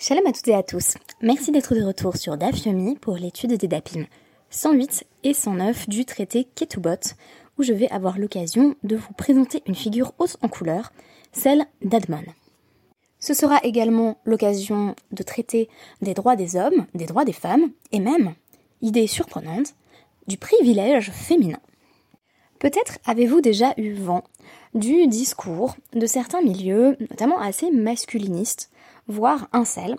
Shalom 0.00 0.28
à 0.28 0.32
toutes 0.32 0.46
et 0.46 0.54
à 0.54 0.62
tous. 0.62 0.94
Merci 1.22 1.50
d'être 1.50 1.74
de 1.74 1.82
retour 1.82 2.16
sur 2.16 2.36
Dafyomi 2.36 2.94
pour 2.94 3.16
l'étude 3.16 3.54
des 3.54 3.66
Dapim 3.66 4.04
108 4.50 5.04
et 5.24 5.34
109 5.34 5.88
du 5.88 6.04
traité 6.04 6.44
Ketubot, 6.54 7.16
où 7.58 7.64
je 7.64 7.72
vais 7.72 7.90
avoir 7.90 8.16
l'occasion 8.16 8.76
de 8.84 8.94
vous 8.94 9.12
présenter 9.14 9.60
une 9.66 9.74
figure 9.74 10.12
haute 10.20 10.36
en 10.40 10.46
couleur, 10.46 10.92
celle 11.32 11.66
d'Admon. 11.82 12.22
Ce 13.18 13.34
sera 13.34 13.58
également 13.64 14.18
l'occasion 14.24 14.94
de 15.10 15.24
traiter 15.24 15.68
des 16.00 16.14
droits 16.14 16.36
des 16.36 16.54
hommes, 16.54 16.86
des 16.94 17.06
droits 17.06 17.24
des 17.24 17.32
femmes, 17.32 17.72
et 17.90 17.98
même, 17.98 18.34
idée 18.82 19.08
surprenante, 19.08 19.74
du 20.28 20.36
privilège 20.36 21.10
féminin. 21.10 21.58
Peut-être 22.60 22.98
avez-vous 23.04 23.40
déjà 23.40 23.74
eu 23.76 23.94
vent 23.94 24.22
du 24.74 25.08
discours 25.08 25.74
de 25.92 26.06
certains 26.06 26.40
milieux, 26.40 26.96
notamment 27.00 27.40
assez 27.40 27.72
masculinistes, 27.72 28.70
voire 29.08 29.48
incel, 29.52 29.96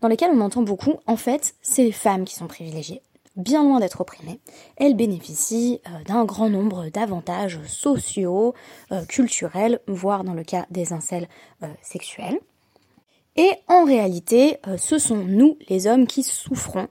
dans 0.00 0.08
lesquels 0.08 0.30
on 0.32 0.40
entend 0.40 0.62
beaucoup, 0.62 0.96
en 1.06 1.16
fait, 1.16 1.54
c'est 1.62 1.84
les 1.84 1.92
femmes 1.92 2.24
qui 2.24 2.34
sont 2.34 2.46
privilégiées. 2.46 3.02
Bien 3.36 3.62
loin 3.64 3.80
d'être 3.80 4.02
opprimées, 4.02 4.40
elles 4.76 4.94
bénéficient 4.94 5.80
euh, 5.86 6.04
d'un 6.04 6.24
grand 6.26 6.50
nombre 6.50 6.90
d'avantages 6.90 7.60
sociaux, 7.66 8.54
euh, 8.92 9.06
culturels, 9.06 9.80
voire 9.86 10.22
dans 10.22 10.34
le 10.34 10.44
cas 10.44 10.66
des 10.70 10.92
incels 10.92 11.28
euh, 11.62 11.66
sexuels. 11.80 12.38
Et 13.36 13.50
en 13.66 13.84
réalité, 13.86 14.58
ce 14.76 14.98
sont 14.98 15.24
nous, 15.24 15.56
les 15.70 15.86
hommes, 15.86 16.06
qui 16.06 16.22
souffrons 16.22 16.88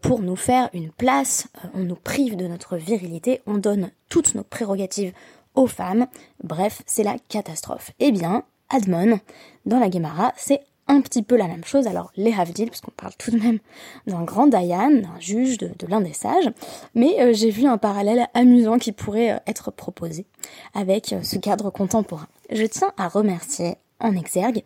pour 0.00 0.20
nous 0.20 0.34
faire 0.34 0.70
une 0.72 0.90
place, 0.90 1.46
on 1.74 1.80
nous 1.80 1.94
prive 1.94 2.36
de 2.36 2.46
notre 2.46 2.78
virilité, 2.78 3.42
on 3.46 3.58
donne 3.58 3.90
toutes 4.08 4.34
nos 4.34 4.44
prérogatives 4.44 5.12
aux 5.54 5.66
femmes, 5.66 6.06
bref, 6.42 6.80
c'est 6.86 7.02
la 7.02 7.16
catastrophe. 7.28 7.90
Eh 8.00 8.12
bien, 8.12 8.44
Admon, 8.70 9.20
dans 9.66 9.78
la 9.78 9.90
Gemara, 9.90 10.32
c'est 10.38 10.62
un 10.86 11.00
petit 11.00 11.22
peu 11.22 11.36
la 11.36 11.46
même 11.46 11.64
chose. 11.64 11.86
Alors, 11.86 12.12
les 12.16 12.32
Havdil, 12.32 12.68
parce 12.68 12.80
qu'on 12.80 12.90
parle 12.90 13.14
tout 13.18 13.30
de 13.30 13.38
même 13.38 13.58
d'un 14.06 14.22
grand 14.22 14.46
Dayan, 14.46 14.90
d'un 14.90 15.20
juge, 15.20 15.58
de, 15.58 15.70
l'un 15.88 16.00
des 16.00 16.12
sages, 16.12 16.50
mais 16.94 17.20
euh, 17.20 17.32
j'ai 17.32 17.50
vu 17.50 17.66
un 17.66 17.78
parallèle 17.78 18.26
amusant 18.34 18.78
qui 18.78 18.92
pourrait 18.92 19.32
euh, 19.32 19.38
être 19.46 19.70
proposé 19.70 20.26
avec 20.74 21.12
euh, 21.12 21.22
ce 21.22 21.38
cadre 21.38 21.70
contemporain. 21.70 22.28
Je 22.50 22.64
tiens 22.64 22.92
à 22.96 23.08
remercier 23.08 23.76
en 24.00 24.16
exergue 24.16 24.64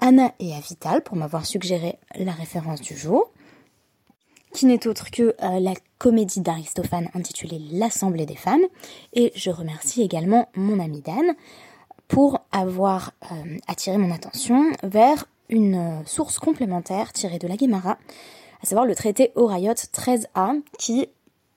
Anna 0.00 0.32
et 0.38 0.54
Avital 0.54 1.02
pour 1.02 1.16
m'avoir 1.16 1.44
suggéré 1.44 1.98
la 2.14 2.32
référence 2.32 2.80
du 2.80 2.96
jour, 2.96 3.30
qui 4.54 4.64
n'est 4.64 4.86
autre 4.86 5.10
que 5.10 5.34
la 5.40 5.74
comédie 5.98 6.40
d'Aristophane 6.40 7.10
intitulée 7.14 7.60
L'Assemblée 7.72 8.24
des 8.24 8.36
femmes, 8.36 8.64
et 9.12 9.32
je 9.34 9.50
remercie 9.50 10.02
également 10.02 10.48
mon 10.54 10.78
ami 10.78 11.02
Dan 11.02 11.34
pour 12.08 12.40
avoir 12.52 13.12
attiré 13.66 13.98
mon 13.98 14.12
attention 14.12 14.64
vers 14.82 15.26
une 15.48 15.74
euh, 15.74 16.04
source 16.06 16.38
complémentaire 16.38 17.12
tirée 17.12 17.38
de 17.38 17.48
la 17.48 17.56
Guémara, 17.56 17.98
à 18.62 18.66
savoir 18.66 18.86
le 18.86 18.94
traité 18.94 19.32
Orayot 19.34 19.72
13a, 19.72 20.62
qui 20.78 21.08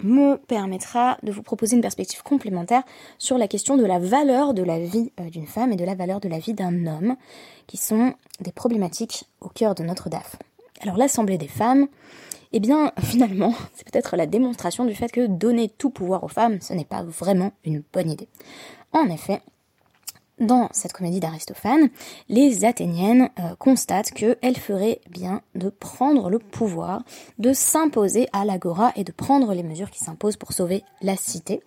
me 0.03 0.35
permettra 0.35 1.17
de 1.23 1.31
vous 1.31 1.41
proposer 1.41 1.75
une 1.75 1.81
perspective 1.81 2.21
complémentaire 2.21 2.83
sur 3.17 3.38
la 3.38 3.47
question 3.47 3.77
de 3.77 3.85
la 3.85 3.99
valeur 3.99 4.53
de 4.53 4.61
la 4.61 4.79
vie 4.79 5.11
euh, 5.19 5.29
d'une 5.29 5.47
femme 5.47 5.71
et 5.71 5.75
de 5.75 5.85
la 5.85 5.95
valeur 5.95 6.19
de 6.19 6.29
la 6.29 6.39
vie 6.39 6.53
d'un 6.53 6.85
homme, 6.85 7.16
qui 7.66 7.77
sont 7.77 8.13
des 8.39 8.52
problématiques 8.52 9.25
au 9.41 9.49
cœur 9.49 9.75
de 9.75 9.83
notre 9.83 10.09
DAF. 10.09 10.35
Alors 10.81 10.97
l'Assemblée 10.97 11.38
des 11.38 11.47
femmes, 11.47 11.88
eh 12.51 12.59
bien 12.59 12.91
finalement, 13.01 13.53
c'est 13.73 13.89
peut-être 13.89 14.16
la 14.16 14.27
démonstration 14.27 14.85
du 14.85 14.94
fait 14.94 15.11
que 15.11 15.25
donner 15.25 15.69
tout 15.69 15.89
pouvoir 15.89 16.23
aux 16.23 16.29
femmes, 16.29 16.61
ce 16.61 16.73
n'est 16.73 16.85
pas 16.85 17.03
vraiment 17.03 17.51
une 17.66 17.83
bonne 17.91 18.11
idée. 18.11 18.27
En 18.94 19.09
effet, 19.09 19.41
dans 20.39 20.69
cette 20.71 20.93
comédie 20.93 21.19
d'Aristophane, 21.19 21.89
les 22.30 22.66
Athéniennes 22.66 23.30
euh, 23.39 23.55
constatent 23.57 24.11
qu'elles 24.11 24.57
feraient 24.57 25.02
bien 25.09 25.41
de 25.55 25.69
prendre 25.69 26.29
le 26.29 26.39
pouvoir, 26.39 27.03
de 27.39 27.53
s'imposer 27.53 28.27
à 28.33 28.45
l'agora 28.45 28.91
et 28.95 29.03
de 29.03 29.11
prendre 29.11 29.53
les 29.53 29.63
mesures 29.63 29.89
qui 29.89 29.99
s'imposent 29.99 30.38
pour 30.38 30.53
sauver 30.53 30.83
la 31.02 31.16
cité. 31.16 31.61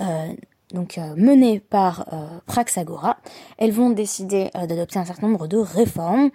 Euh, 0.00 0.32
donc 0.72 0.98
euh, 0.98 1.14
menées 1.16 1.60
par 1.60 2.06
Praxagora, 2.46 3.18
elles 3.58 3.72
vont 3.72 3.90
décider 3.90 4.50
d'adopter 4.54 4.98
un 4.98 5.04
certain 5.04 5.26
nombre 5.26 5.48
de 5.48 5.56
réformes, 5.56 6.30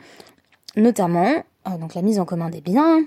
notamment 0.76 1.44
donc 1.80 1.96
la 1.96 2.02
mise 2.02 2.20
en 2.20 2.26
commun 2.26 2.50
des 2.50 2.62
biens, 2.62 3.06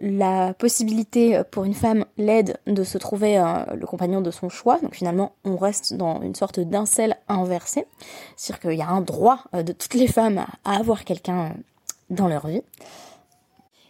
la 0.00 0.52
possibilité 0.52 1.40
pour 1.50 1.64
une 1.64 1.74
femme 1.74 2.04
laide 2.18 2.58
de 2.66 2.84
se 2.84 2.98
trouver 2.98 3.38
euh, 3.38 3.64
le 3.74 3.86
compagnon 3.86 4.20
de 4.20 4.30
son 4.30 4.48
choix. 4.48 4.78
Donc 4.80 4.94
finalement, 4.94 5.32
on 5.44 5.56
reste 5.56 5.94
dans 5.94 6.20
une 6.20 6.34
sorte 6.34 6.60
d'incel 6.60 7.16
inversé. 7.28 7.86
C'est-à-dire 8.36 8.60
qu'il 8.60 8.78
y 8.78 8.82
a 8.82 8.88
un 8.88 9.00
droit 9.00 9.44
euh, 9.54 9.62
de 9.62 9.72
toutes 9.72 9.94
les 9.94 10.06
femmes 10.06 10.44
à 10.64 10.76
avoir 10.76 11.04
quelqu'un 11.04 11.54
dans 12.10 12.28
leur 12.28 12.46
vie. 12.46 12.62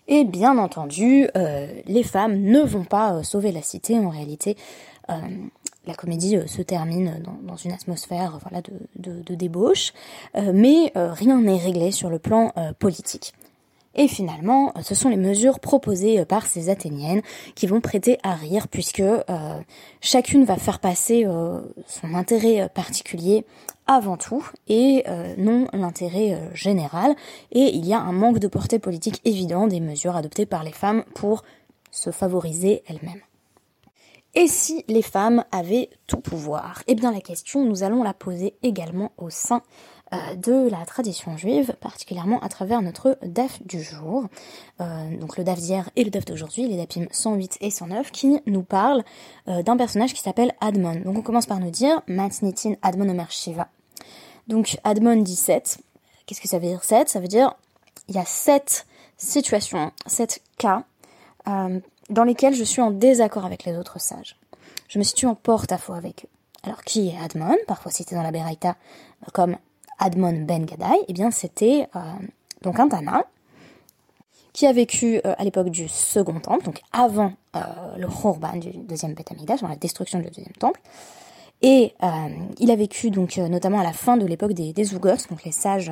Et 0.08 0.24
bien 0.24 0.58
entendu, 0.58 1.28
euh, 1.36 1.66
les 1.86 2.04
femmes 2.04 2.40
ne 2.40 2.60
vont 2.60 2.84
pas 2.84 3.24
sauver 3.24 3.50
la 3.50 3.62
cité. 3.62 3.98
En 3.98 4.10
réalité, 4.10 4.56
la 5.86 5.94
comédie 5.94 6.36
se 6.46 6.62
termine 6.62 7.22
dans, 7.42 7.56
une 7.56 7.70
atmosphère 7.70 8.40
voilà, 8.42 8.60
de 8.96 9.34
débauche, 9.36 9.92
mais 10.34 10.92
rien 10.94 11.40
n'est 11.40 11.58
réglé 11.58 11.92
sur 11.92 12.10
le 12.10 12.18
plan 12.18 12.52
politique. 12.80 13.34
Et 13.96 14.08
finalement, 14.08 14.72
ce 14.82 14.94
sont 14.94 15.08
les 15.08 15.16
mesures 15.16 15.58
proposées 15.58 16.24
par 16.26 16.46
ces 16.46 16.68
Athéniennes 16.68 17.22
qui 17.54 17.66
vont 17.66 17.80
prêter 17.80 18.18
à 18.22 18.34
rire 18.34 18.68
puisque 18.68 19.00
euh, 19.00 19.22
chacune 20.02 20.44
va 20.44 20.56
faire 20.56 20.80
passer 20.80 21.24
euh, 21.26 21.62
son 21.86 22.14
intérêt 22.14 22.68
particulier 22.68 23.46
avant 23.86 24.18
tout 24.18 24.46
et 24.68 25.04
euh, 25.08 25.34
non 25.38 25.66
l'intérêt 25.72 26.50
général. 26.52 27.16
Et 27.52 27.74
il 27.74 27.86
y 27.86 27.94
a 27.94 28.00
un 28.00 28.12
manque 28.12 28.38
de 28.38 28.48
portée 28.48 28.78
politique 28.78 29.22
évident 29.24 29.66
des 29.66 29.80
mesures 29.80 30.14
adoptées 30.14 30.46
par 30.46 30.62
les 30.62 30.72
femmes 30.72 31.04
pour 31.14 31.42
se 31.90 32.10
favoriser 32.10 32.82
elles-mêmes. 32.86 33.22
Et 34.36 34.48
si 34.48 34.84
les 34.86 35.00
femmes 35.00 35.44
avaient 35.50 35.88
tout 36.06 36.20
pouvoir? 36.20 36.82
Eh 36.88 36.94
bien 36.94 37.10
la 37.10 37.22
question, 37.22 37.64
nous 37.64 37.82
allons 37.82 38.02
la 38.02 38.12
poser 38.12 38.54
également 38.62 39.12
au 39.16 39.30
sein 39.30 39.62
euh, 39.62 39.95
de 40.12 40.68
la 40.68 40.84
tradition 40.86 41.36
juive, 41.36 41.74
particulièrement 41.80 42.38
à 42.40 42.48
travers 42.48 42.80
notre 42.80 43.18
DAF 43.22 43.60
du 43.66 43.82
jour. 43.82 44.26
Euh, 44.80 45.16
donc 45.18 45.36
le 45.36 45.44
DAF 45.44 45.58
d'hier 45.58 45.90
et 45.96 46.04
le 46.04 46.10
DAF 46.10 46.24
d'aujourd'hui, 46.24 46.68
les 46.68 46.76
DAPIM 46.76 47.06
108 47.10 47.58
et 47.60 47.70
109, 47.70 48.12
qui 48.12 48.40
nous 48.46 48.62
parlent 48.62 49.02
euh, 49.48 49.62
d'un 49.62 49.76
personnage 49.76 50.14
qui 50.14 50.22
s'appelle 50.22 50.52
Admon. 50.60 51.00
Donc 51.00 51.18
on 51.18 51.22
commence 51.22 51.46
par 51.46 51.58
nous 51.58 51.70
dire 51.70 52.02
Matnitin 52.06 52.74
Admon 52.82 53.08
Omer 53.08 53.30
Shiva. 53.30 53.68
Donc 54.46 54.78
Admon 54.84 55.16
dit 55.16 55.36
7. 55.36 55.78
Qu'est-ce 56.26 56.40
que 56.40 56.48
ça 56.48 56.58
veut 56.58 56.68
dire 56.68 56.84
7 56.84 57.08
Ça 57.08 57.20
veut 57.20 57.28
dire 57.28 57.54
il 58.08 58.14
y 58.14 58.18
a 58.18 58.24
7 58.24 58.86
situations, 59.16 59.90
7 60.06 60.40
cas 60.58 60.84
dans 61.46 62.24
lesquels 62.24 62.54
je 62.54 62.64
suis 62.64 62.82
en 62.82 62.90
désaccord 62.90 63.44
avec 63.44 63.64
les 63.64 63.76
autres 63.76 64.00
sages. 64.00 64.36
Je 64.88 64.98
me 64.98 65.04
situe 65.04 65.26
en 65.26 65.34
porte-à-faux 65.34 65.94
avec 65.94 66.24
eux. 66.24 66.28
Alors 66.62 66.82
qui 66.82 67.08
est 67.08 67.18
Admon, 67.18 67.56
parfois 67.66 67.92
cité 67.92 68.14
dans 68.14 68.22
la 68.22 68.32
Beraïta 68.32 68.76
comme 69.32 69.56
Admon 69.98 70.44
Ben 70.44 70.64
Gadai, 70.64 71.04
eh 71.08 71.12
bien 71.12 71.30
c'était 71.30 71.88
euh, 71.96 72.00
donc 72.62 72.78
un 72.78 72.88
Tana 72.88 73.24
qui 74.52 74.66
a 74.66 74.72
vécu 74.72 75.20
euh, 75.24 75.34
à 75.38 75.44
l'époque 75.44 75.68
du 75.68 75.88
Second 75.88 76.40
Temple, 76.40 76.64
donc 76.64 76.80
avant 76.92 77.32
euh, 77.54 77.60
le 77.98 78.06
Khorban 78.06 78.56
du 78.56 78.70
deuxième 78.70 79.14
Beth 79.14 79.32
dans 79.60 79.68
la 79.68 79.76
destruction 79.76 80.18
du 80.18 80.26
deuxième 80.26 80.54
Temple. 80.58 80.80
Et 81.62 81.94
il 82.58 82.70
a 82.70 82.76
vécu 82.76 83.10
donc 83.10 83.38
notamment 83.38 83.80
à 83.80 83.82
la 83.82 83.94
fin 83.94 84.18
de 84.18 84.26
l'époque 84.26 84.52
des, 84.52 84.74
des 84.74 84.84
donc 84.84 85.42
les 85.42 85.52
sages 85.52 85.90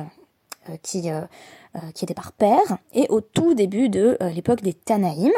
qui, 0.83 1.09
qui 1.95 2.05
étaient 2.05 2.13
par 2.13 2.33
père, 2.33 2.77
et 2.93 3.07
au 3.09 3.19
tout 3.19 3.55
début 3.55 3.89
de 3.89 4.15
l'époque 4.35 4.61
des 4.61 4.75
Tanaïm. 4.75 5.31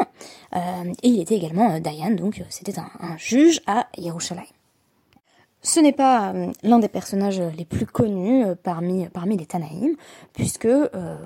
et 0.54 1.08
il 1.08 1.18
était 1.18 1.34
également 1.34 1.80
Dayan, 1.80 2.10
donc 2.10 2.42
c'était 2.50 2.78
un, 2.78 3.16
juge 3.16 3.62
à 3.66 3.86
Yerushalayim. 3.96 4.57
Ce 5.62 5.80
n'est 5.80 5.92
pas 5.92 6.32
euh, 6.32 6.52
l'un 6.62 6.78
des 6.78 6.88
personnages 6.88 7.40
les 7.40 7.64
plus 7.64 7.86
connus 7.86 8.44
euh, 8.44 8.54
parmi, 8.60 9.06
parmi 9.08 9.36
les 9.36 9.46
Tanaïm, 9.46 9.96
puisque 10.32 10.66
euh, 10.66 11.16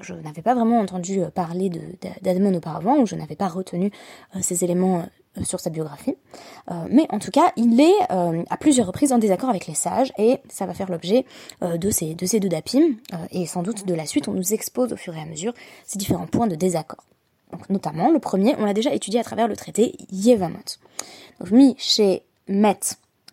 je 0.00 0.14
n'avais 0.14 0.42
pas 0.42 0.54
vraiment 0.54 0.80
entendu 0.80 1.20
parler 1.34 1.70
d'Admon 2.22 2.54
auparavant, 2.54 2.98
ou 2.98 3.06
je 3.06 3.14
n'avais 3.14 3.36
pas 3.36 3.46
retenu 3.46 3.92
ces 4.40 4.64
éléments 4.64 5.04
sur 5.44 5.60
sa 5.60 5.70
biographie. 5.70 6.16
mais 6.88 7.06
en 7.10 7.18
tout 7.20 7.30
cas, 7.30 7.52
il 7.56 7.78
est 7.78 8.00
à 8.08 8.56
plusieurs 8.58 8.88
reprises 8.88 9.12
en 9.12 9.18
désaccord 9.18 9.50
avec 9.50 9.68
les 9.68 9.74
sages, 9.74 10.12
et 10.18 10.38
ça 10.48 10.66
va 10.66 10.74
faire 10.74 10.90
l'objet 10.90 11.24
de, 11.60 11.90
ces, 11.90 12.14
de 12.14 12.26
ces 12.26 12.40
deux 12.40 12.48
dapim, 12.48 12.96
et 13.30 13.46
sans 13.46 13.62
doute 13.62 13.86
de 13.86 13.94
la 13.94 14.06
suite, 14.06 14.26
on 14.26 14.32
nous 14.32 14.54
expose 14.54 14.92
au 14.92 14.96
fur 14.96 15.14
et 15.14 15.20
à 15.20 15.26
mesure 15.26 15.52
ces 15.84 15.98
différents 15.98 16.26
points 16.26 16.48
de 16.48 16.56
désaccord. 16.56 17.04
Donc, 17.52 17.70
notamment, 17.70 18.10
le 18.10 18.18
premier, 18.18 18.56
on 18.58 18.64
l'a 18.64 18.74
déjà 18.74 18.92
étudié 18.92 19.20
à 19.20 19.24
travers 19.24 19.46
le 19.46 19.54
traité 19.54 19.94
Yevamot. 20.10 20.58
Donc, 21.38 21.50
mis 21.52 21.76
chez 21.78 22.24
Met 22.48 22.80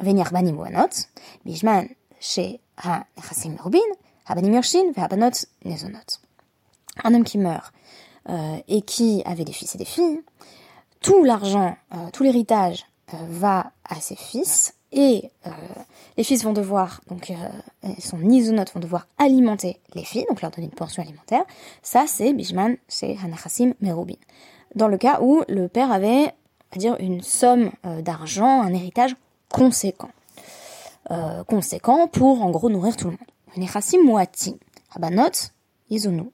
venir 0.03 0.31
בנים 0.33 0.59
ובנות, 0.59 1.05
בזמן 1.47 1.85
שהנכסים 2.21 3.55
מרובין, 3.55 3.91
הבנים 4.27 4.55
יורשים 4.55 4.93
והבנות 4.97 5.45
ניזונות. 5.65 6.19
Un 7.05 7.13
homme 7.13 7.25
qui 7.25 7.39
meurt 7.39 7.73
euh, 8.29 8.57
et 8.69 8.83
qui 8.83 9.23
avait 9.27 9.45
des 9.45 9.53
fils 9.53 9.75
et 9.75 9.79
des 9.79 9.85
filles, 9.85 10.23
tout 11.01 11.25
l'argent, 11.25 11.77
euh, 11.93 12.11
tout 12.13 12.23
l'héritage 12.23 12.87
euh, 13.13 13.17
va 13.29 13.73
à 13.85 13.97
ses 13.97 14.17
fils 14.17 14.75
et 14.93 15.29
les 16.17 16.23
fils 16.23 16.45
vont 16.45 16.53
devoir, 16.53 17.01
donc 17.09 17.33
son 17.99 18.31
isonote 18.31 18.73
vont 18.73 18.79
devoir 18.79 19.09
alimenter 19.19 19.81
les 19.95 20.05
filles, 20.05 20.25
donc 20.29 20.41
leur 20.41 20.53
donner 20.53 20.69
une 20.69 20.73
pension 20.73 21.03
alimentaire. 21.03 21.43
Ça, 21.83 22.05
c'est 22.07 22.33
Bijman, 22.33 22.77
c'est 22.87 23.17
Hanachassim 23.25 23.75
Merubin. 23.81 24.15
Dans 24.77 24.87
le 24.87 24.97
cas 24.97 25.21
où 25.21 25.43
le 25.49 25.67
père 25.67 25.91
avait, 25.91 26.33
on 26.71 26.77
va 26.77 26.79
dire, 26.79 26.97
une 27.01 27.23
somme 27.23 27.73
d'argent, 27.83 28.63
un 28.63 28.73
héritage 28.73 29.17
conséquent. 29.52 30.10
conséquent 31.48 32.08
pour, 32.08 32.44
en 32.44 32.52
gros, 32.52 32.70
nourrir 32.70 32.96
tout 32.96 33.06
le 33.06 33.12
monde. 33.12 33.20
Hanachassim 33.56 34.04
Muati, 34.04 34.56
Habanot, 34.96 35.52
Izonou. 35.90 36.32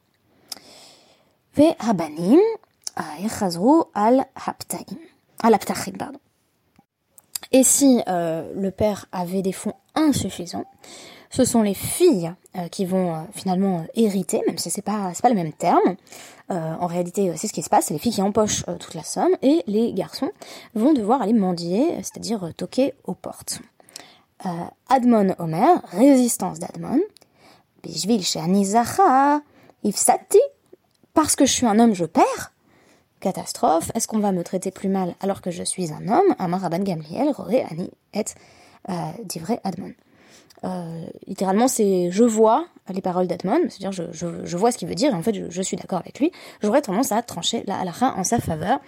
Ve 1.56 1.74
Habanim, 1.80 2.40
al 2.96 4.26
al 5.44 5.60
pardon. 5.98 6.20
Et 7.52 7.64
si 7.64 8.02
euh, 8.08 8.52
le 8.56 8.72
père 8.72 9.06
avait 9.12 9.42
des 9.42 9.52
fonds 9.52 9.76
insuffisants, 9.94 10.66
ce 11.30 11.46
sont 11.46 11.62
les 11.62 11.74
filles 11.74 12.34
euh, 12.58 12.68
qui 12.68 12.86
vont 12.86 13.16
euh, 13.16 13.20
finalement 13.34 13.86
hériter, 13.96 14.42
même 14.48 14.58
si 14.58 14.70
c'est 14.70 14.82
pas 14.82 15.12
pas 15.22 15.30
le 15.30 15.36
même 15.36 15.54
terme. 15.54 15.96
en 16.50 16.88
réalité, 16.88 17.32
c'est 17.36 17.48
ce 17.48 17.54
qui 17.54 17.64
se 17.64 17.70
passe, 17.70 17.90
les 17.90 17.98
filles 17.98 18.14
qui 18.14 18.22
empochent 18.22 18.66
toute 18.80 18.94
la 18.94 19.04
somme 19.04 19.36
et 19.42 19.64
les 19.66 19.94
garçons 19.94 20.32
vont 20.76 20.94
devoir 20.94 21.22
aller 21.22 21.34
mendier, 21.34 21.96
c'est-à-dire 22.04 22.54
toquer 22.56 22.94
aux 23.06 23.16
portes. 23.16 23.62
Admon 24.90 25.34
Omer, 25.40 25.82
résistance 25.92 26.60
d'Admon. 26.60 27.00
Bishvil 27.82 28.24
Ifsati, 29.84 30.42
parce 31.16 31.36
que 31.36 31.46
je 31.46 31.52
suis 31.52 31.66
un 31.66 31.80
homme, 31.80 31.96
je 31.96 32.06
perds 32.06 32.52
catastrophe, 33.26 33.92
est-ce 33.96 34.08
qu'on 34.08 34.20
va 34.20 34.32
me 34.32 34.44
traiter 34.44 34.70
plus 34.70 34.88
mal 34.88 35.16
alors 35.20 35.42
que 35.42 35.50
je 35.50 35.64
suis 35.64 35.92
un 35.92 36.08
homme? 36.08 36.36
Amar 36.38 36.70
Gamliel, 36.70 37.30
Roré, 37.30 37.64
Ani, 37.72 37.90
et 38.14 38.24
euh, 38.90 39.40
vrai 39.42 39.60
Admon. 39.64 39.94
Euh, 40.64 41.06
littéralement, 41.28 41.68
c'est 41.68 42.10
je 42.12 42.24
vois 42.24 42.68
les 42.94 43.02
paroles 43.02 43.28
d'Admon, 43.28 43.62
c'est-à-dire 43.70 43.92
je, 43.92 44.58
vois 44.58 44.72
ce 44.72 44.78
qu'il 44.78 44.88
veut 44.88 44.96
dire 44.96 45.12
et 45.12 45.16
en 45.16 45.24
fait 45.24 45.50
je, 45.50 45.62
suis 45.62 45.76
d'accord 45.76 46.00
avec 46.00 46.20
lui. 46.20 46.32
J'aurais 46.62 46.82
tendance 46.82 47.12
à 47.12 47.22
trancher 47.22 47.64
la 47.66 47.80
halakha 47.80 48.14
en 48.16 48.24
sa 48.24 48.40
faveur 48.40 48.80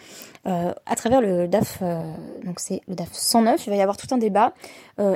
euh, 0.45 0.71
à 0.85 0.95
travers 0.95 1.19
le 1.19 1.47
DAF, 1.47 1.79
euh, 1.81 2.01
donc 2.45 2.59
c'est 2.59 2.81
le 2.87 2.95
DAF 2.95 3.09
109. 3.11 3.65
Il 3.65 3.69
va 3.71 3.75
y 3.75 3.81
avoir 3.81 3.97
tout 3.97 4.07
un 4.11 4.17
débat. 4.17 4.53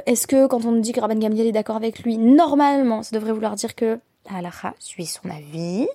Est-ce 0.06 0.28
que 0.28 0.48
quand 0.48 0.66
on 0.66 0.74
dit 0.74 0.92
que 0.92 1.00
Rabban 1.00 1.18
Gamliel 1.18 1.48
est 1.48 1.52
d'accord 1.52 1.76
avec 1.76 2.04
lui, 2.04 2.18
normalement, 2.18 3.02
ça 3.02 3.16
devrait 3.16 3.32
vouloir 3.32 3.56
dire 3.56 3.74
que 3.74 4.00
la 4.30 4.38
halakha 4.38 4.76
suit 4.80 5.08
son 5.08 5.30
avis 5.30 5.88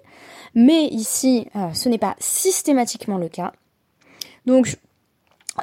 mais 0.55 0.87
ici, 0.87 1.49
ce 1.75 1.89
n'est 1.91 1.99
pas 1.99 2.17
systématiquement 2.19 3.19
le 3.19 3.29
cas. 3.29 3.53
Donc, 4.47 4.79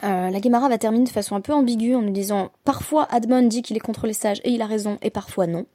euh, 0.04 0.30
la 0.30 0.42
Gemara 0.42 0.70
va 0.70 0.78
terminer 0.78 1.06
de 1.06 1.10
façon 1.10 1.36
un 1.36 1.42
peu 1.42 1.54
ambiguë 1.54 1.96
en 1.96 2.02
nous 2.02 2.12
disant 2.12 2.52
parfois 2.64 3.08
Admon 3.12 3.44
dit 3.44 3.62
qu'il 3.62 3.78
est 3.78 3.82
contre 3.82 4.08
les 4.08 4.14
sages 4.14 4.42
et 4.44 4.52
il 4.52 4.62
a 4.62 4.66
raison, 4.66 4.98
et 5.02 5.10
parfois 5.10 5.48
non. 5.48 5.66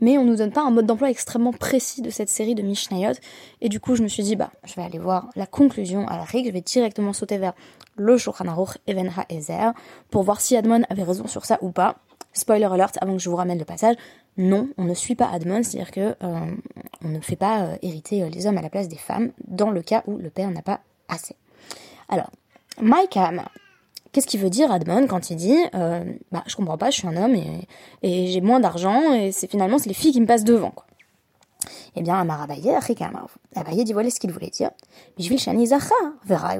Mais 0.00 0.18
on 0.18 0.24
nous 0.24 0.36
donne 0.36 0.52
pas 0.52 0.62
un 0.62 0.70
mode 0.70 0.86
d'emploi 0.86 1.10
extrêmement 1.10 1.52
précis 1.52 2.02
de 2.02 2.10
cette 2.10 2.28
série 2.28 2.54
de 2.54 2.62
Mishnayot. 2.62 3.14
Et 3.60 3.68
du 3.68 3.80
coup, 3.80 3.96
je 3.96 4.02
me 4.02 4.08
suis 4.08 4.22
dit, 4.22 4.36
bah, 4.36 4.50
je 4.64 4.74
vais 4.74 4.82
aller 4.82 4.98
voir 4.98 5.30
la 5.36 5.46
conclusion 5.46 6.06
à 6.08 6.16
la 6.16 6.24
règle, 6.24 6.48
je 6.48 6.52
vais 6.52 6.60
directement 6.60 7.12
sauter 7.12 7.38
vers 7.38 7.54
le 7.96 8.16
Shulchan 8.16 8.46
Aruch 8.46 8.78
Evenha 8.86 9.24
Ezer 9.28 9.72
pour 10.10 10.22
voir 10.22 10.40
si 10.40 10.56
Admon 10.56 10.82
avait 10.88 11.04
raison 11.04 11.26
sur 11.26 11.44
ça 11.44 11.58
ou 11.62 11.70
pas. 11.70 11.96
Spoiler 12.32 12.64
alert 12.64 12.98
avant 13.00 13.12
que 13.12 13.22
je 13.22 13.30
vous 13.30 13.36
ramène 13.36 13.58
le 13.58 13.64
passage, 13.64 13.94
non, 14.36 14.68
on 14.76 14.84
ne 14.84 14.94
suit 14.94 15.14
pas 15.14 15.28
Admon, 15.28 15.62
c'est-à-dire 15.62 15.92
que 15.92 16.16
euh, 16.24 16.50
on 17.04 17.08
ne 17.08 17.20
fait 17.20 17.36
pas 17.36 17.62
euh, 17.62 17.76
hériter 17.82 18.28
les 18.28 18.46
hommes 18.46 18.58
à 18.58 18.62
la 18.62 18.70
place 18.70 18.88
des 18.88 18.96
femmes 18.96 19.30
dans 19.46 19.70
le 19.70 19.82
cas 19.82 20.02
où 20.06 20.16
le 20.16 20.30
père 20.30 20.50
n'a 20.50 20.62
pas 20.62 20.80
assez. 21.08 21.36
Alors, 22.08 22.30
Maikam, 22.80 23.44
qu'est-ce 24.14 24.26
qu'il 24.26 24.40
veut 24.40 24.48
dire 24.48 24.72
Admon 24.72 25.06
quand 25.06 25.28
il 25.28 25.36
dit 25.36 25.58
bah 26.32 26.42
je 26.46 26.56
comprends 26.56 26.78
pas, 26.78 26.90
je 26.90 26.98
suis 26.98 27.08
un 27.08 27.16
homme 27.16 27.34
et, 27.34 27.66
j'ai 28.02 28.40
moins 28.40 28.60
d'argent 28.60 29.12
et 29.12 29.32
c'est 29.32 29.50
finalement 29.50 29.78
c'est 29.78 29.88
les 29.88 29.94
filles 29.94 30.12
qui 30.12 30.20
me 30.20 30.26
passent 30.26 30.44
devant 30.44 30.70
quoi. 30.70 30.86
Eh 31.96 32.02
bien, 32.02 32.18
Amar 32.18 32.42
Abaye, 32.42 32.70
Abaye 33.54 33.84
dit 33.84 33.92
voilà 33.92 34.10
ce 34.10 34.18
qu'il 34.18 34.32
voulait 34.32 34.50
dire. 34.50 34.70
verra 36.24 36.54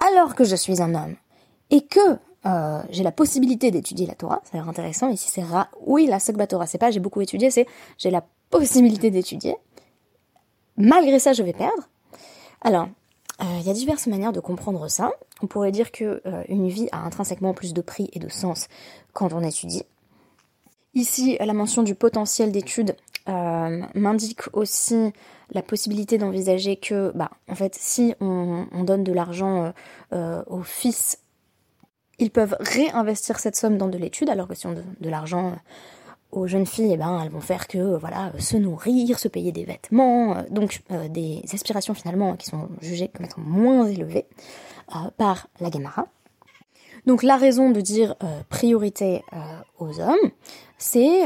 Alors 0.00 0.34
que 0.34 0.44
je 0.44 0.56
suis 0.56 0.82
un 0.82 0.94
homme 0.94 1.16
et 1.70 1.82
que 1.82 2.18
euh, 2.46 2.82
j'ai 2.90 3.02
la 3.02 3.12
possibilité 3.12 3.70
d'étudier 3.70 4.06
la 4.06 4.14
Torah, 4.14 4.40
ça 4.44 4.50
a 4.52 4.56
l'air 4.56 4.68
intéressant. 4.68 5.08
Ici, 5.08 5.30
c'est 5.30 5.44
oui, 5.86 6.06
la 6.06 6.46
Torah, 6.46 6.66
c'est 6.66 6.78
pas 6.78 6.90
j'ai 6.90 7.00
beaucoup 7.00 7.20
étudié, 7.20 7.50
c'est 7.50 7.66
j'ai 7.98 8.10
la 8.10 8.24
possibilité 8.50 9.10
d'étudier. 9.10 9.56
Malgré 10.76 11.18
ça, 11.18 11.32
je 11.32 11.42
vais 11.42 11.52
perdre. 11.52 11.88
Alors, 12.62 12.84
euh, 12.84 12.99
il 13.40 13.66
y 13.66 13.70
a 13.70 13.72
diverses 13.72 14.06
manières 14.06 14.32
de 14.32 14.40
comprendre 14.40 14.88
ça. 14.88 15.12
On 15.42 15.46
pourrait 15.46 15.72
dire 15.72 15.92
que 15.92 16.20
euh, 16.26 16.42
une 16.48 16.68
vie 16.68 16.88
a 16.92 16.98
intrinsèquement 16.98 17.54
plus 17.54 17.72
de 17.72 17.80
prix 17.80 18.08
et 18.12 18.18
de 18.18 18.28
sens 18.28 18.68
quand 19.12 19.32
on 19.32 19.42
étudie. 19.42 19.82
Ici, 20.94 21.36
la 21.40 21.52
mention 21.52 21.82
du 21.82 21.94
potentiel 21.94 22.52
d'étude 22.52 22.96
m'indique 23.94 24.52
aussi 24.54 25.12
la 25.52 25.62
possibilité 25.62 26.18
d'envisager 26.18 26.74
que, 26.74 27.12
bah, 27.14 27.30
en 27.48 27.54
fait, 27.54 27.76
si 27.76 28.12
on, 28.20 28.66
on 28.72 28.82
donne 28.82 29.04
de 29.04 29.12
l'argent 29.12 29.72
aux 30.10 30.62
fils 30.64 31.18
ils 32.20 32.30
peuvent 32.30 32.56
réinvestir 32.60 33.38
cette 33.38 33.56
somme 33.56 33.78
dans 33.78 33.88
de 33.88 33.98
l'étude, 33.98 34.28
alors 34.28 34.46
que 34.46 34.54
si 34.54 34.66
on 34.66 34.72
donne 34.72 34.94
de 35.00 35.10
l'argent 35.10 35.48
euh, 35.48 35.54
aux 36.32 36.46
jeunes 36.46 36.66
filles, 36.66 36.92
eh 36.92 36.96
ben, 36.96 37.20
elles 37.22 37.30
vont 37.30 37.40
faire 37.40 37.66
que 37.66 37.78
euh, 37.78 37.98
voilà, 37.98 38.32
se 38.38 38.56
nourrir, 38.56 39.18
se 39.18 39.28
payer 39.28 39.52
des 39.52 39.64
vêtements, 39.64 40.36
euh, 40.36 40.42
donc 40.50 40.82
des 41.10 41.42
aspirations 41.52 41.94
finalement 41.94 42.36
qui 42.36 42.46
sont 42.46 42.68
jugées 42.80 43.08
comme 43.08 43.26
étant 43.26 43.40
moins 43.40 43.86
élevées 43.86 44.26
par 45.16 45.48
la 45.60 45.70
Gemara. 45.70 46.06
Donc 47.06 47.22
la 47.22 47.36
raison 47.36 47.70
de 47.70 47.80
dire 47.80 48.16
priorité 48.50 49.22
aux 49.78 50.00
hommes, 50.00 50.30
c'est 50.76 51.22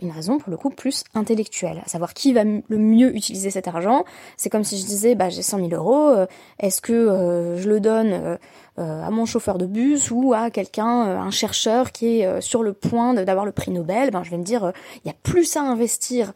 une 0.00 0.10
raison 0.10 0.38
pour 0.38 0.50
le 0.50 0.56
coup 0.56 0.70
plus 0.70 1.04
intellectuelle, 1.14 1.82
à 1.84 1.88
savoir 1.88 2.14
qui 2.14 2.32
va 2.32 2.44
le 2.44 2.78
mieux 2.78 3.14
utiliser 3.14 3.50
cet 3.50 3.68
argent. 3.68 4.04
C'est 4.38 4.48
comme 4.48 4.64
si 4.64 4.78
je 4.78 4.86
disais, 4.86 5.14
bah 5.14 5.28
j'ai 5.28 5.42
100 5.42 5.68
000 5.68 5.70
euros, 5.72 6.14
est-ce 6.58 6.80
que 6.80 7.56
je 7.58 7.68
le 7.68 7.80
donne 7.80 8.12
euh, 8.12 8.36
à 8.80 9.10
mon 9.10 9.26
chauffeur 9.26 9.58
de 9.58 9.66
bus 9.66 10.10
ou 10.10 10.32
à 10.32 10.50
quelqu'un, 10.50 11.06
euh, 11.06 11.18
un 11.18 11.30
chercheur 11.30 11.92
qui 11.92 12.20
est 12.20 12.26
euh, 12.26 12.40
sur 12.40 12.62
le 12.62 12.72
point 12.72 13.14
d'avoir 13.14 13.44
le 13.44 13.52
prix 13.52 13.70
Nobel, 13.70 14.10
ben 14.10 14.22
je 14.22 14.30
vais 14.30 14.38
me 14.38 14.44
dire 14.44 14.72
il 15.04 15.08
y 15.08 15.10
a 15.10 15.14
plus 15.22 15.56
à 15.56 15.62
investir 15.62 16.32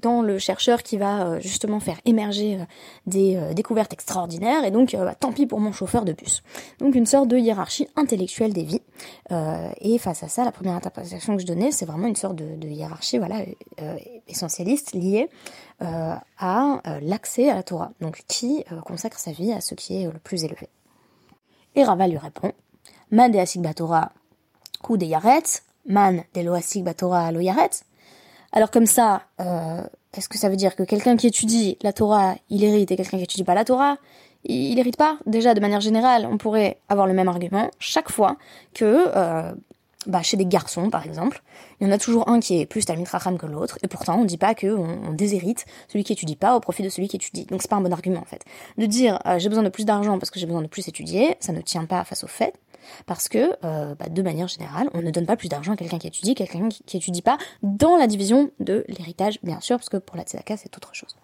dans 0.00 0.22
le 0.22 0.38
chercheur 0.38 0.82
qui 0.82 0.96
va 0.96 1.38
justement 1.40 1.80
faire 1.80 2.00
émerger 2.04 2.58
des 3.06 3.38
découvertes 3.54 3.92
extraordinaires 3.92 4.64
et 4.64 4.70
donc 4.70 4.96
bah, 4.96 5.14
tant 5.14 5.32
pis 5.32 5.46
pour 5.46 5.60
mon 5.60 5.72
chauffeur 5.72 6.04
de 6.04 6.12
bus. 6.12 6.42
Donc 6.78 6.94
une 6.94 7.06
sorte 7.06 7.28
de 7.28 7.36
hiérarchie 7.36 7.88
intellectuelle 7.96 8.52
des 8.52 8.64
vies. 8.64 8.82
et 9.80 9.98
face 9.98 10.22
à 10.22 10.28
ça, 10.28 10.44
la 10.44 10.52
première 10.52 10.74
interprétation 10.74 11.36
que 11.36 11.42
je 11.42 11.46
donnais, 11.46 11.70
c'est 11.72 11.86
vraiment 11.86 12.06
une 12.06 12.16
sorte 12.16 12.36
de, 12.36 12.56
de 12.56 12.68
hiérarchie 12.68 13.18
voilà 13.18 13.42
essentialiste 14.28 14.94
liée 14.94 15.28
à 15.80 16.80
l'accès 17.02 17.50
à 17.50 17.54
la 17.54 17.62
Torah. 17.62 17.92
Donc 18.00 18.22
qui 18.28 18.64
consacre 18.84 19.18
sa 19.18 19.32
vie 19.32 19.52
à 19.52 19.60
ce 19.60 19.74
qui 19.74 20.02
est 20.02 20.04
le 20.04 20.18
plus 20.18 20.44
élevé. 20.44 20.68
Et 21.74 21.84
Rava 21.84 22.08
lui 22.08 22.18
répond 22.18 22.52
Man 23.10 23.30
de 23.32 23.38
Asik 23.38 23.62
Batora 23.62 24.12
ou 24.88 24.96
de 24.96 25.04
Yaretz, 25.04 25.62
Man 25.86 26.24
de 26.34 26.40
Loasik 26.40 26.84
Batora 26.84 27.32
lo 27.32 27.40
Yaretz. 27.40 27.84
Alors 28.52 28.70
comme 28.70 28.86
ça, 28.86 29.22
euh, 29.40 29.82
est-ce 30.16 30.28
que 30.28 30.38
ça 30.38 30.48
veut 30.48 30.56
dire 30.56 30.74
que 30.74 30.82
quelqu'un 30.82 31.16
qui 31.16 31.28
étudie 31.28 31.78
la 31.82 31.92
Torah, 31.92 32.34
il 32.48 32.64
hérite, 32.64 32.90
et 32.90 32.96
quelqu'un 32.96 33.18
qui 33.18 33.24
étudie 33.24 33.44
pas 33.44 33.54
la 33.54 33.64
Torah, 33.64 33.96
il, 34.44 34.78
hérite 34.78 34.96
pas? 34.96 35.18
Déjà, 35.26 35.54
de 35.54 35.60
manière 35.60 35.80
générale, 35.80 36.26
on 36.30 36.38
pourrait 36.38 36.80
avoir 36.88 37.06
le 37.06 37.12
même 37.12 37.28
argument 37.28 37.70
chaque 37.78 38.10
fois 38.10 38.36
que 38.74 39.06
euh, 39.14 39.52
bah, 40.06 40.22
chez 40.22 40.36
des 40.36 40.46
garçons, 40.46 40.88
par 40.88 41.04
exemple, 41.04 41.42
il 41.80 41.86
y 41.86 41.90
en 41.90 41.92
a 41.92 41.98
toujours 41.98 42.28
un 42.28 42.40
qui 42.40 42.58
est 42.58 42.66
plus 42.66 42.84
Talmud 42.84 43.06
Racham 43.06 43.36
que 43.36 43.46
l'autre, 43.46 43.78
et 43.82 43.88
pourtant 43.88 44.16
on 44.16 44.22
ne 44.22 44.26
dit 44.26 44.38
pas 44.38 44.54
qu'on 44.54 44.98
on 45.06 45.12
déshérite 45.12 45.66
celui 45.88 46.04
qui 46.04 46.14
étudie 46.14 46.36
pas 46.36 46.56
au 46.56 46.60
profit 46.60 46.82
de 46.82 46.88
celui 46.88 47.08
qui 47.08 47.16
étudie. 47.16 47.44
Donc 47.44 47.60
c'est 47.60 47.68
pas 47.68 47.76
un 47.76 47.82
bon 47.82 47.92
argument 47.92 48.20
en 48.20 48.24
fait. 48.24 48.42
De 48.78 48.86
dire 48.86 49.18
euh, 49.26 49.38
j'ai 49.38 49.50
besoin 49.50 49.62
de 49.62 49.68
plus 49.68 49.84
d'argent 49.84 50.18
parce 50.18 50.30
que 50.30 50.40
j'ai 50.40 50.46
besoin 50.46 50.62
de 50.62 50.68
plus 50.68 50.88
étudier, 50.88 51.36
ça 51.40 51.52
ne 51.52 51.60
tient 51.60 51.84
pas 51.84 52.02
face 52.04 52.24
au 52.24 52.28
fait, 52.28 52.54
parce 53.04 53.28
que 53.28 53.52
euh, 53.64 53.94
bah, 53.94 54.08
de 54.08 54.22
manière 54.22 54.48
générale, 54.48 54.88
on 54.94 55.02
ne 55.02 55.10
donne 55.10 55.26
pas 55.26 55.36
plus 55.36 55.48
d'argent 55.48 55.72
à 55.74 55.76
quelqu'un 55.76 55.98
qui 55.98 56.06
étudie, 56.06 56.34
quelqu'un 56.34 56.68
qui, 56.70 56.96
étudie 56.96 57.22
pas 57.22 57.36
dans 57.62 57.96
la 57.96 58.06
division 58.06 58.50
de 58.58 58.86
l'héritage, 58.88 59.38
bien 59.42 59.60
sûr, 59.60 59.76
parce 59.76 59.90
que 59.90 59.98
pour 59.98 60.16
la 60.16 60.22
tzedaka 60.22 60.56
c'est 60.56 60.74
autre 60.76 60.94
chose. 60.94 61.14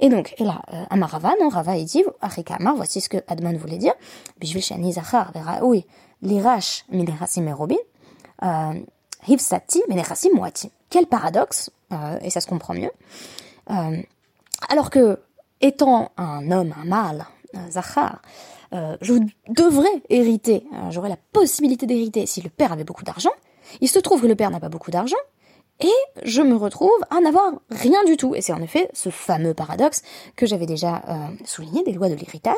Et 0.00 0.08
donc, 0.08 0.34
et 0.38 0.44
là, 0.44 0.62
euh, 0.72 0.82
Amarava, 0.88 1.34
non, 1.40 1.50
Rava, 1.50 1.76
il 1.76 1.84
dit, 1.84 2.02
Amar, 2.48 2.74
voici 2.74 3.02
ce 3.02 3.10
que 3.10 3.18
Adman 3.28 3.56
voulait 3.58 3.76
dire. 3.76 3.92
Bishvil 4.40 4.62
Shani 4.62 4.94
Zachar, 4.94 5.30
oui, 5.62 5.84
l'irash, 6.22 6.86
et 6.90 7.52
Robin, 7.52 7.76
euh. 8.42 8.74
Quel 10.90 11.06
paradoxe, 11.06 11.70
euh, 11.92 12.18
et 12.22 12.30
ça 12.30 12.40
se 12.40 12.46
comprend 12.46 12.74
mieux. 12.74 12.90
Euh, 13.70 14.02
alors 14.68 14.90
que, 14.90 15.20
étant 15.60 16.10
un 16.16 16.50
homme, 16.50 16.74
un 16.80 16.84
mâle, 16.84 17.26
un 17.54 17.70
Zachar, 17.70 18.22
je 18.72 19.14
devrais 19.48 20.02
hériter, 20.08 20.64
j'aurais 20.90 21.08
la 21.08 21.18
possibilité 21.32 21.86
d'hériter 21.86 22.26
si 22.26 22.40
le 22.40 22.48
père 22.50 22.72
avait 22.72 22.84
beaucoup 22.84 23.04
d'argent. 23.04 23.32
Il 23.80 23.88
se 23.88 23.98
trouve 23.98 24.22
que 24.22 24.26
le 24.26 24.36
père 24.36 24.50
n'a 24.50 24.60
pas 24.60 24.68
beaucoup 24.68 24.90
d'argent, 24.90 25.16
et 25.80 26.22
je 26.24 26.42
me 26.42 26.56
retrouve 26.56 26.90
à 27.10 27.20
n'avoir 27.20 27.52
rien 27.70 28.04
du 28.04 28.16
tout. 28.16 28.34
Et 28.34 28.42
c'est 28.42 28.52
en 28.52 28.62
effet 28.62 28.88
ce 28.92 29.10
fameux 29.10 29.54
paradoxe 29.54 30.02
que 30.36 30.46
j'avais 30.46 30.66
déjà 30.66 31.02
euh, 31.08 31.26
souligné 31.44 31.82
des 31.82 31.92
lois 31.92 32.08
de 32.08 32.14
l'héritage, 32.14 32.56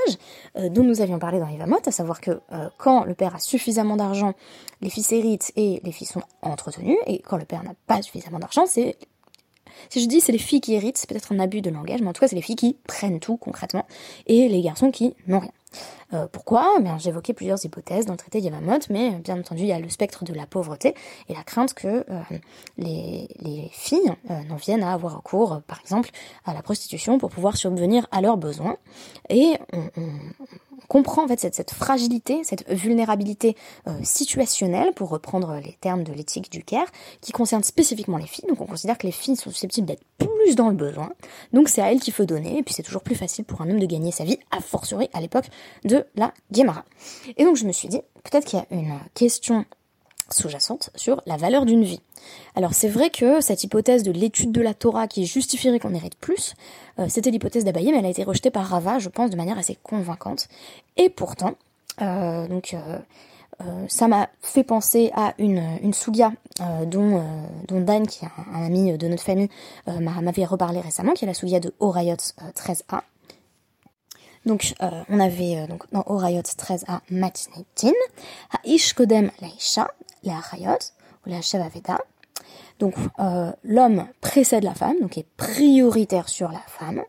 euh, 0.56 0.68
dont 0.68 0.82
nous 0.82 1.00
avions 1.00 1.18
parlé 1.18 1.38
dans 1.38 1.48
Yvamot, 1.48 1.78
à 1.86 1.92
savoir 1.92 2.20
que 2.20 2.30
euh, 2.52 2.68
quand 2.78 3.04
le 3.04 3.14
père 3.14 3.34
a 3.34 3.38
suffisamment 3.38 3.96
d'argent, 3.96 4.34
les 4.80 4.90
fils 4.90 5.12
héritent 5.12 5.52
et 5.56 5.80
les 5.84 5.92
filles 5.92 6.06
sont 6.06 6.22
entretenus, 6.42 6.98
et 7.06 7.20
quand 7.20 7.36
le 7.36 7.44
père 7.44 7.62
n'a 7.62 7.74
pas 7.86 8.02
suffisamment 8.02 8.38
d'argent, 8.38 8.66
c'est 8.66 8.96
si 9.88 10.02
je 10.02 10.06
dis 10.06 10.20
c'est 10.20 10.32
les 10.32 10.38
filles 10.38 10.60
qui 10.60 10.74
héritent, 10.74 10.98
c'est 10.98 11.08
peut-être 11.08 11.32
un 11.32 11.38
abus 11.38 11.62
de 11.62 11.70
langage, 11.70 12.00
mais 12.02 12.08
en 12.08 12.12
tout 12.12 12.20
cas 12.20 12.28
c'est 12.28 12.36
les 12.36 12.42
filles 12.42 12.56
qui 12.56 12.76
prennent 12.86 13.20
tout 13.20 13.36
concrètement, 13.36 13.86
et 14.26 14.48
les 14.48 14.60
garçons 14.60 14.90
qui 14.90 15.14
n'ont 15.26 15.40
rien. 15.40 15.52
Euh, 16.12 16.26
pourquoi? 16.30 16.66
Eh 16.80 16.84
J'évoquais 16.98 17.32
plusieurs 17.32 17.64
hypothèses 17.64 18.06
dans 18.06 18.12
le 18.12 18.18
traité 18.18 18.40
Yamamot, 18.40 18.78
mais 18.90 19.10
bien 19.10 19.38
entendu, 19.38 19.62
il 19.62 19.68
y 19.68 19.72
a 19.72 19.78
le 19.78 19.88
spectre 19.88 20.24
de 20.24 20.34
la 20.34 20.46
pauvreté 20.46 20.94
et 21.28 21.34
la 21.34 21.42
crainte 21.42 21.74
que 21.74 21.88
euh, 21.88 22.20
les, 22.78 23.28
les, 23.40 23.70
filles 23.72 24.12
euh, 24.30 24.42
n'en 24.48 24.56
viennent 24.56 24.82
à 24.82 24.92
avoir 24.92 25.16
recours, 25.16 25.62
par 25.66 25.80
exemple, 25.80 26.10
à 26.44 26.54
la 26.54 26.62
prostitution 26.62 27.18
pour 27.18 27.30
pouvoir 27.30 27.56
subvenir 27.56 28.06
à 28.10 28.20
leurs 28.20 28.36
besoins. 28.36 28.76
Et 29.28 29.54
on, 29.72 29.82
comprend 30.88 31.24
en 31.24 31.28
fait 31.28 31.40
cette, 31.40 31.54
cette 31.54 31.70
fragilité, 31.70 32.44
cette 32.44 32.68
vulnérabilité 32.68 33.56
situationnelle, 34.02 34.92
pour 34.92 35.08
reprendre 35.08 35.58
les 35.64 35.72
termes 35.80 36.02
de 36.02 36.12
l'éthique 36.12 36.50
du 36.50 36.64
Caire, 36.64 36.86
qui 37.22 37.32
concerne 37.32 37.62
spécifiquement 37.62 38.18
les 38.18 38.26
filles. 38.26 38.44
Donc 38.48 38.60
on 38.60 38.66
considère 38.66 38.98
que 38.98 39.06
les 39.06 39.12
filles 39.12 39.36
sont 39.36 39.50
susceptibles 39.50 39.86
d'être 39.86 40.04
plus 40.18 40.54
dans 40.54 40.68
le 40.68 40.74
besoin. 40.74 41.12
Donc 41.52 41.68
c'est 41.68 41.80
à 41.80 41.92
elles 41.92 42.00
qu'il 42.00 42.12
faut 42.12 42.24
donner, 42.24 42.58
et 42.58 42.62
puis 42.62 42.74
c'est 42.74 42.82
toujours 42.82 43.02
plus 43.02 43.14
facile 43.14 43.44
pour 43.44 43.62
un 43.62 43.70
homme 43.70 43.78
de 43.78 43.86
gagner 43.86 44.10
sa 44.10 44.24
vie, 44.24 44.38
a 44.50 44.60
fortiori 44.60 45.08
à 45.12 45.20
l'époque 45.20 45.46
de 45.84 46.06
la 46.14 46.32
Guémara. 46.50 46.84
Et 47.36 47.44
donc 47.44 47.56
je 47.56 47.66
me 47.66 47.72
suis 47.72 47.88
dit, 47.88 48.00
peut-être 48.24 48.44
qu'il 48.44 48.58
y 48.58 48.62
a 48.62 48.66
une 48.70 48.98
question 49.14 49.64
sous-jacente 50.30 50.90
sur 50.94 51.22
la 51.26 51.36
valeur 51.36 51.66
d'une 51.66 51.84
vie. 51.84 52.00
Alors 52.54 52.74
c'est 52.74 52.88
vrai 52.88 53.10
que 53.10 53.40
cette 53.40 53.64
hypothèse 53.64 54.02
de 54.02 54.12
l'étude 54.12 54.52
de 54.52 54.60
la 54.60 54.74
Torah 54.74 55.08
qui 55.08 55.26
justifierait 55.26 55.78
qu'on 55.78 55.94
hérite 55.94 56.16
plus, 56.16 56.54
euh, 56.98 57.06
c'était 57.08 57.30
l'hypothèse 57.30 57.64
d'Abaye, 57.64 57.90
mais 57.92 57.98
elle 57.98 58.06
a 58.06 58.10
été 58.10 58.24
rejetée 58.24 58.50
par 58.50 58.66
Rava, 58.66 58.98
je 58.98 59.08
pense, 59.08 59.30
de 59.30 59.36
manière 59.36 59.58
assez 59.58 59.76
convaincante. 59.82 60.48
Et 60.96 61.08
pourtant, 61.08 61.54
euh, 62.00 62.46
euh, 62.74 63.84
ça 63.88 64.08
m'a 64.08 64.28
fait 64.40 64.64
penser 64.64 65.10
à 65.14 65.34
une, 65.38 65.62
une 65.82 65.92
dont, 66.86 67.22
Dan, 67.68 68.06
qui 68.06 68.24
est 68.24 68.28
un, 68.54 68.64
ami 68.64 68.96
de 68.96 69.08
notre 69.08 69.22
famille, 69.22 69.48
m'avait 69.86 70.44
reparlé 70.44 70.80
récemment, 70.80 71.12
qui 71.12 71.24
est 71.24 71.28
la 71.28 71.34
Sougia 71.34 71.60
de 71.60 71.72
Horayot 71.80 72.14
13a. 72.14 73.02
Donc, 74.46 74.74
euh, 74.82 74.90
on 75.08 75.20
avait 75.20 75.56
euh, 75.56 75.66
donc 75.66 75.84
dans 75.92 76.02
Orayot 76.06 76.42
13 76.42 76.84
à 76.88 77.00
Matinitin, 77.10 77.92
Ish 78.64 78.92
Kodem 78.94 79.30
Laisha, 79.40 79.88
la 80.24 80.40
ou 81.24 81.30
la 81.30 81.40
Shavaveda. 81.40 81.98
Donc, 82.78 82.94
euh, 83.20 83.52
l'homme 83.62 84.06
précède 84.20 84.64
la 84.64 84.74
femme, 84.74 84.96
donc 85.00 85.16
est 85.16 85.26
prioritaire 85.36 86.28
sur 86.28 86.50
la 86.50 86.62
femme. 86.66 87.02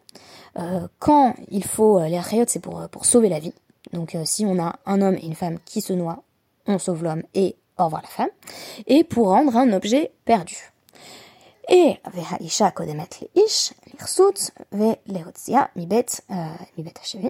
quand 0.99 1.33
il 1.49 1.63
faut, 1.63 1.99
les 1.99 2.21
c'est 2.47 2.59
pour, 2.59 2.87
pour 2.89 3.05
sauver 3.05 3.29
la 3.29 3.39
vie. 3.39 3.53
Donc, 3.91 4.15
si 4.25 4.45
on 4.45 4.59
a 4.59 4.75
un 4.85 5.01
homme 5.01 5.15
et 5.15 5.25
une 5.25 5.35
femme 5.35 5.57
qui 5.65 5.81
se 5.81 5.93
noient, 5.93 6.21
on 6.67 6.77
sauve 6.77 7.03
l'homme 7.03 7.23
et 7.33 7.55
au 7.79 7.85
revoir 7.85 8.03
la 8.03 8.07
femme. 8.07 8.29
Et 8.85 9.03
pour 9.03 9.29
rendre 9.29 9.57
un 9.57 9.73
objet 9.73 10.11
perdu. 10.25 10.72
Et 11.70 11.96
והאישה 12.14 12.70
קודמת 12.70 13.14
לאיש, 13.22 13.72
לרסות, 13.94 14.50
ולהוציאה 14.72 15.62
מבית, 15.76 16.20
מבית 16.78 16.98
השבי. 17.02 17.28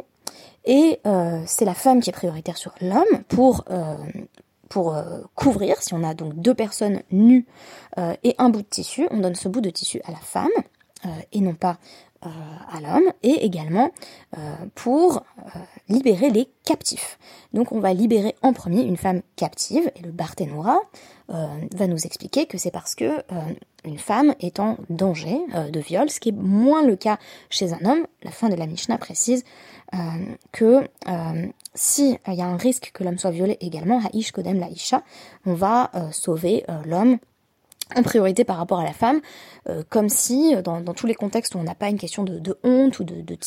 Et 0.67 1.01
euh, 1.07 1.43
c'est 1.47 1.65
la 1.65 1.75
femme 1.75 2.01
qui 2.01 2.11
est 2.11 2.13
prioritaire 2.13 2.59
sur 2.59 2.75
l'homme 2.83 3.25
pour, 3.29 3.65
euh, 3.71 3.97
pour 4.69 4.95
euh, 4.95 5.21
couvrir, 5.35 5.83
si 5.83 5.95
on 5.95 6.05
a 6.05 6.15
donc 6.15 6.35
deux 6.35 6.55
personnes 6.55 7.03
nues 7.11 7.47
euh, 7.99 8.15
et 8.23 8.35
un 8.39 8.51
bout 8.51 8.63
de 8.63 8.67
tissu, 8.67 9.09
on 9.11 9.19
donne 9.19 9.35
ce 9.35 9.49
bout 9.49 9.63
de 9.63 9.71
tissu 9.71 10.01
à 10.05 10.11
la 10.11 10.19
femme 10.19 10.49
euh, 11.07 11.09
et 11.33 11.41
non 11.41 11.55
pas 11.55 11.79
euh, 12.26 12.30
à 12.72 12.82
l'homme, 12.82 13.12
et 13.22 13.46
également 13.46 13.92
pour 14.76 15.24
libérer 15.90 16.30
les 16.30 16.50
captifs. 16.66 17.20
Donc 17.54 17.72
on 17.72 17.80
va 17.80 17.94
libérer 17.94 18.36
en 18.42 18.54
premier 18.54 18.82
une 18.84 18.98
femme 18.98 19.22
captive, 19.36 19.92
et 19.96 20.02
le 20.02 20.12
Barthénora 20.12 20.80
va 21.28 21.88
nous 21.88 22.06
expliquer 22.06 22.46
que 22.46 22.58
c'est 22.58 22.72
parce 22.72 22.96
que 22.96 23.24
une 23.86 23.98
femme 23.98 24.34
est 24.40 24.60
en 24.60 24.78
danger 24.90 25.42
euh, 25.56 25.70
de 25.70 25.80
viol, 25.80 26.10
ce 26.10 26.20
qui 26.20 26.30
est 26.30 26.36
moins 26.36 26.86
le 26.86 26.96
cas 26.96 27.18
chez 27.50 27.74
un 27.74 27.86
homme. 27.86 28.06
La 28.24 28.32
fin 28.32 28.50
de 28.50 28.56
la 28.56 28.66
Mishnah 28.66 28.98
précise 28.98 29.44
euh, 29.94 29.98
que 30.52 30.88
euh, 31.08 31.48
si 31.74 32.18
il 32.28 32.34
y 32.34 32.42
a 32.42 32.46
un 32.46 32.58
risque 32.58 32.92
que 32.94 33.04
l'homme 33.04 33.18
soit 33.18 33.32
violé 33.32 33.58
également, 33.60 34.00
Ha'ish 34.00 34.32
Kodem 34.32 34.60
la 34.60 34.70
Isha, 34.70 35.04
on 35.46 35.54
va 35.54 35.92
sauver 36.12 36.64
l'homme 36.86 37.18
en 37.96 38.02
priorité 38.02 38.44
par 38.44 38.58
rapport 38.58 38.80
à 38.80 38.84
la 38.84 38.94
femme, 38.94 39.22
comme 39.90 40.10
si 40.10 40.56
dans, 40.64 40.82
tous 40.94 41.06
les 41.06 41.16
contextes 41.16 41.54
où 41.54 41.60
on 41.60 41.64
n'a 41.64 41.76
pas 41.76 41.90
une 41.90 42.00
question 42.00 42.24
de, 42.24 42.58
honte 42.64 43.00
ou 43.00 43.04
de, 43.04 43.22
de 43.22 43.38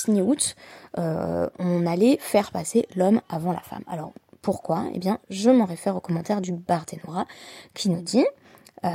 on 1.58 1.86
allait 1.86 2.18
faire 2.20 2.52
passer 2.52 2.86
l'homme 2.94 3.20
avant 3.28 3.52
la 3.52 3.60
femme. 3.60 3.82
Alors 3.88 4.12
pourquoi? 4.42 4.84
Eh 4.94 4.98
bien, 4.98 5.18
je 5.30 5.50
m'en 5.50 5.64
réfère 5.64 5.96
au 5.96 6.00
commentaire 6.00 6.40
du 6.40 6.52
Barthénora 6.52 7.26
qui 7.74 7.90
nous 7.90 8.02
dit 8.02 8.24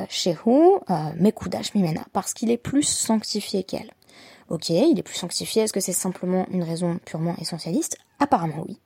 Shehu 0.10 0.50
euh, 0.50 0.96
Mekudash 1.20 1.74
Mimena, 1.74 2.06
parce 2.14 2.34
qu'il 2.34 2.52
est 2.52 2.58
plus 2.58 2.84
sanctifié 2.84 3.64
qu'elle. 3.64 3.92
Ok, 4.50 4.70
il 4.70 5.00
est 5.00 5.04
plus 5.04 5.16
sanctifié, 5.16 5.64
est-ce 5.64 5.74
que 5.74 5.80
c'est 5.80 5.94
simplement 5.94 6.46
une 6.52 6.64
raison 6.64 7.00
purement 7.06 7.36
essentialiste? 7.40 7.98
Apparemment 8.20 8.66
oui. 8.68 8.80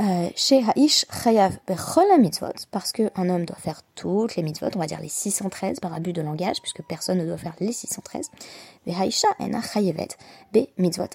Euh, 0.00 0.30
chez 0.36 0.62
Haish 0.76 1.04
Chayav 1.10 1.58
Bechol 1.66 2.20
mitzvot, 2.20 2.52
parce 2.70 2.92
qu'un 2.92 3.28
homme 3.28 3.44
doit 3.44 3.56
faire 3.56 3.82
toutes 3.96 4.36
les 4.36 4.44
mitzvot, 4.44 4.68
on 4.76 4.78
va 4.78 4.86
dire 4.86 5.00
les 5.00 5.08
613 5.08 5.80
par 5.80 5.92
abus 5.92 6.12
de 6.12 6.22
langage, 6.22 6.60
puisque 6.62 6.82
personne 6.82 7.18
ne 7.18 7.26
doit 7.26 7.36
faire 7.36 7.56
les 7.58 7.72
613. 7.72 8.30
Et 8.86 8.92
Haisha 8.92 9.28
ena 9.40 9.60
chayevet 9.60 10.08
be 10.52 10.68
mitzvot 10.78 11.08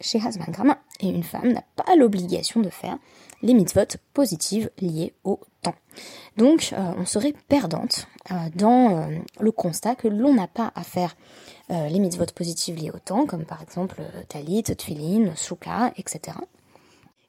chez 0.00 0.20
Hazman 0.20 0.50
Grama. 0.50 0.78
Et 1.00 1.08
une 1.08 1.22
femme 1.22 1.52
n'a 1.52 1.62
pas 1.76 1.94
l'obligation 1.96 2.60
de 2.60 2.70
faire 2.70 2.98
les 3.42 3.54
mitzvot 3.54 3.98
positives 4.14 4.70
liées 4.80 5.14
au 5.22 5.38
temps. 5.62 5.74
Donc, 6.36 6.70
euh, 6.72 6.92
on 6.96 7.04
serait 7.04 7.34
perdante 7.48 8.08
euh, 8.30 8.34
dans 8.56 8.96
euh, 8.96 9.18
le 9.38 9.52
constat 9.52 9.94
que 9.94 10.08
l'on 10.08 10.34
n'a 10.34 10.48
pas 10.48 10.72
à 10.74 10.82
faire 10.82 11.16
les 11.70 11.98
mitzvot 11.98 12.26
positives 12.34 12.76
liées 12.76 12.90
au 12.90 12.98
temps, 12.98 13.24
comme 13.24 13.46
par 13.46 13.62
exemple 13.62 14.02
talit, 14.28 14.64
tfilin, 14.64 15.34
souka, 15.34 15.94
etc. 15.96 16.36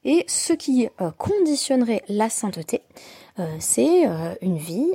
Et 0.06 0.24
ce 0.28 0.54
qui 0.54 0.88
conditionnerait 1.18 2.04
la 2.08 2.30
sainteté, 2.30 2.82
c'est 3.60 4.04
une 4.42 4.58
vie 4.58 4.92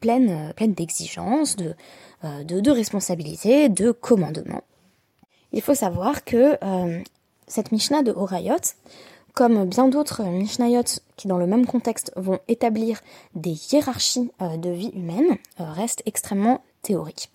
pleine, 0.00 0.52
d'exigences, 0.58 1.56
de, 1.56 2.70
responsabilités, 2.70 3.68
de 3.68 3.92
commandements. 3.92 4.64
Il 5.52 5.62
faut 5.62 5.74
savoir 5.74 6.24
que 6.24 6.58
cette 7.46 7.70
Mishnah 7.70 8.02
de 8.02 8.10
Horayot 8.10 8.74
comme 9.34 9.64
bien 9.64 9.88
d'autres 9.88 10.22
Mishnayot 10.24 10.82
qui 11.16 11.28
dans 11.28 11.38
le 11.38 11.46
même 11.46 11.66
contexte 11.66 12.12
vont 12.16 12.40
établir 12.48 13.00
des 13.34 13.56
hiérarchies 13.72 14.30
euh, 14.42 14.56
de 14.56 14.70
vie 14.70 14.90
humaine, 14.94 15.36
euh, 15.60 15.70
restent 15.72 16.02
extrêmement 16.06 16.62
théoriques. 16.82 17.30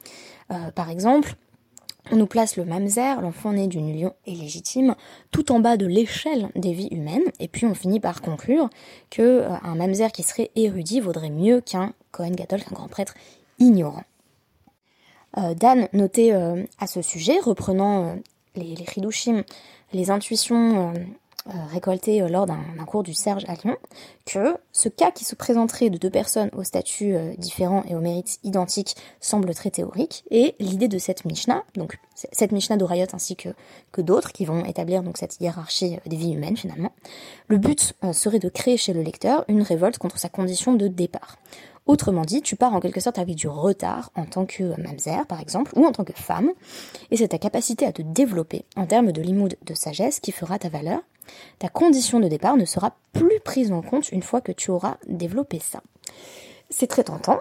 Euh, 0.51 0.71
par 0.71 0.89
exemple, 0.89 1.35
on 2.11 2.15
nous 2.15 2.27
place 2.27 2.57
le 2.57 2.65
mamzer, 2.65 3.21
l'enfant 3.21 3.53
né 3.53 3.67
d'une 3.67 3.89
union 3.89 4.13
illégitime, 4.25 4.95
tout 5.31 5.51
en 5.51 5.59
bas 5.59 5.77
de 5.77 5.85
l'échelle 5.85 6.49
des 6.55 6.73
vies 6.73 6.89
humaines, 6.91 7.23
et 7.39 7.47
puis 7.47 7.65
on 7.65 7.73
finit 7.73 7.99
par 7.99 8.21
conclure 8.21 8.69
que 9.09 9.45
un 9.63 9.75
mamzer 9.75 10.11
qui 10.11 10.23
serait 10.23 10.51
érudit 10.55 10.99
vaudrait 10.99 11.29
mieux 11.29 11.61
qu'un 11.61 11.93
Kohen 12.11 12.35
Gadol, 12.35 12.63
qu'un 12.63 12.75
grand 12.75 12.87
prêtre 12.87 13.15
ignorant. 13.59 14.03
Dan 15.35 15.89
notait 15.91 16.31
à 16.31 16.87
ce 16.87 17.01
sujet, 17.01 17.39
reprenant 17.39 18.15
les, 18.55 18.75
les 18.75 18.85
les 19.93 20.11
intuitions 20.11 20.93
euh, 20.93 20.99
récolté 21.45 22.21
euh, 22.21 22.27
lors 22.27 22.45
d'un 22.45 22.57
cours 22.87 23.03
du 23.03 23.13
Serge 23.13 23.43
à 23.47 23.53
Lyon, 23.53 23.77
que 24.25 24.57
ce 24.71 24.89
cas 24.89 25.11
qui 25.11 25.25
se 25.25 25.35
présenterait 25.35 25.89
de 25.89 25.97
deux 25.97 26.09
personnes 26.09 26.49
au 26.55 26.63
statut 26.63 27.15
euh, 27.15 27.33
différent 27.37 27.83
et 27.87 27.95
aux 27.95 27.99
mérites 27.99 28.39
identiques 28.43 28.95
semble 29.19 29.53
très 29.53 29.69
théorique, 29.69 30.23
et 30.31 30.55
l'idée 30.59 30.87
de 30.87 30.97
cette 30.97 31.25
Mishnah, 31.25 31.63
donc 31.75 31.97
cette 32.13 32.51
Mishnah 32.51 32.77
d'Orayot 32.77 33.07
ainsi 33.13 33.35
que, 33.35 33.49
que 33.91 34.01
d'autres 34.01 34.31
qui 34.31 34.45
vont 34.45 34.65
établir 34.65 35.03
donc 35.03 35.17
cette 35.17 35.39
hiérarchie 35.39 35.97
des 36.05 36.15
vies 36.15 36.33
humaines 36.33 36.57
finalement, 36.57 36.91
le 37.47 37.57
but 37.57 37.93
serait 38.13 38.39
de 38.39 38.49
créer 38.49 38.77
chez 38.77 38.93
le 38.93 39.01
lecteur 39.01 39.43
une 39.47 39.61
révolte 39.61 39.97
contre 39.97 40.17
sa 40.17 40.29
condition 40.29 40.73
de 40.73 40.87
départ. 40.87 41.37
Autrement 41.87 42.23
dit, 42.23 42.41
tu 42.41 42.55
pars 42.55 42.73
en 42.73 42.79
quelque 42.79 42.99
sorte 42.99 43.19
avec 43.19 43.35
du 43.35 43.47
retard 43.47 44.11
en 44.15 44.25
tant 44.25 44.45
que 44.45 44.79
mamzer, 44.81 45.27
par 45.27 45.39
exemple, 45.39 45.71
ou 45.75 45.85
en 45.85 45.91
tant 45.91 46.03
que 46.03 46.13
femme, 46.13 46.49
et 47.11 47.17
c'est 47.17 47.27
ta 47.27 47.37
capacité 47.37 47.85
à 47.85 47.91
te 47.91 48.01
développer 48.01 48.65
en 48.75 48.87
termes 48.87 49.11
de 49.11 49.21
limoud 49.21 49.55
de 49.63 49.73
sagesse 49.75 50.19
qui 50.19 50.31
fera 50.31 50.57
ta 50.57 50.69
valeur. 50.69 51.01
Ta 51.59 51.69
condition 51.69 52.19
de 52.19 52.27
départ 52.27 52.57
ne 52.57 52.65
sera 52.65 52.95
plus 53.13 53.39
prise 53.39 53.71
en 53.71 53.81
compte 53.81 54.11
une 54.11 54.23
fois 54.23 54.41
que 54.41 54.51
tu 54.51 54.71
auras 54.71 54.97
développé 55.07 55.59
ça. 55.59 55.81
C'est 56.69 56.87
très 56.87 57.03
tentant, 57.03 57.39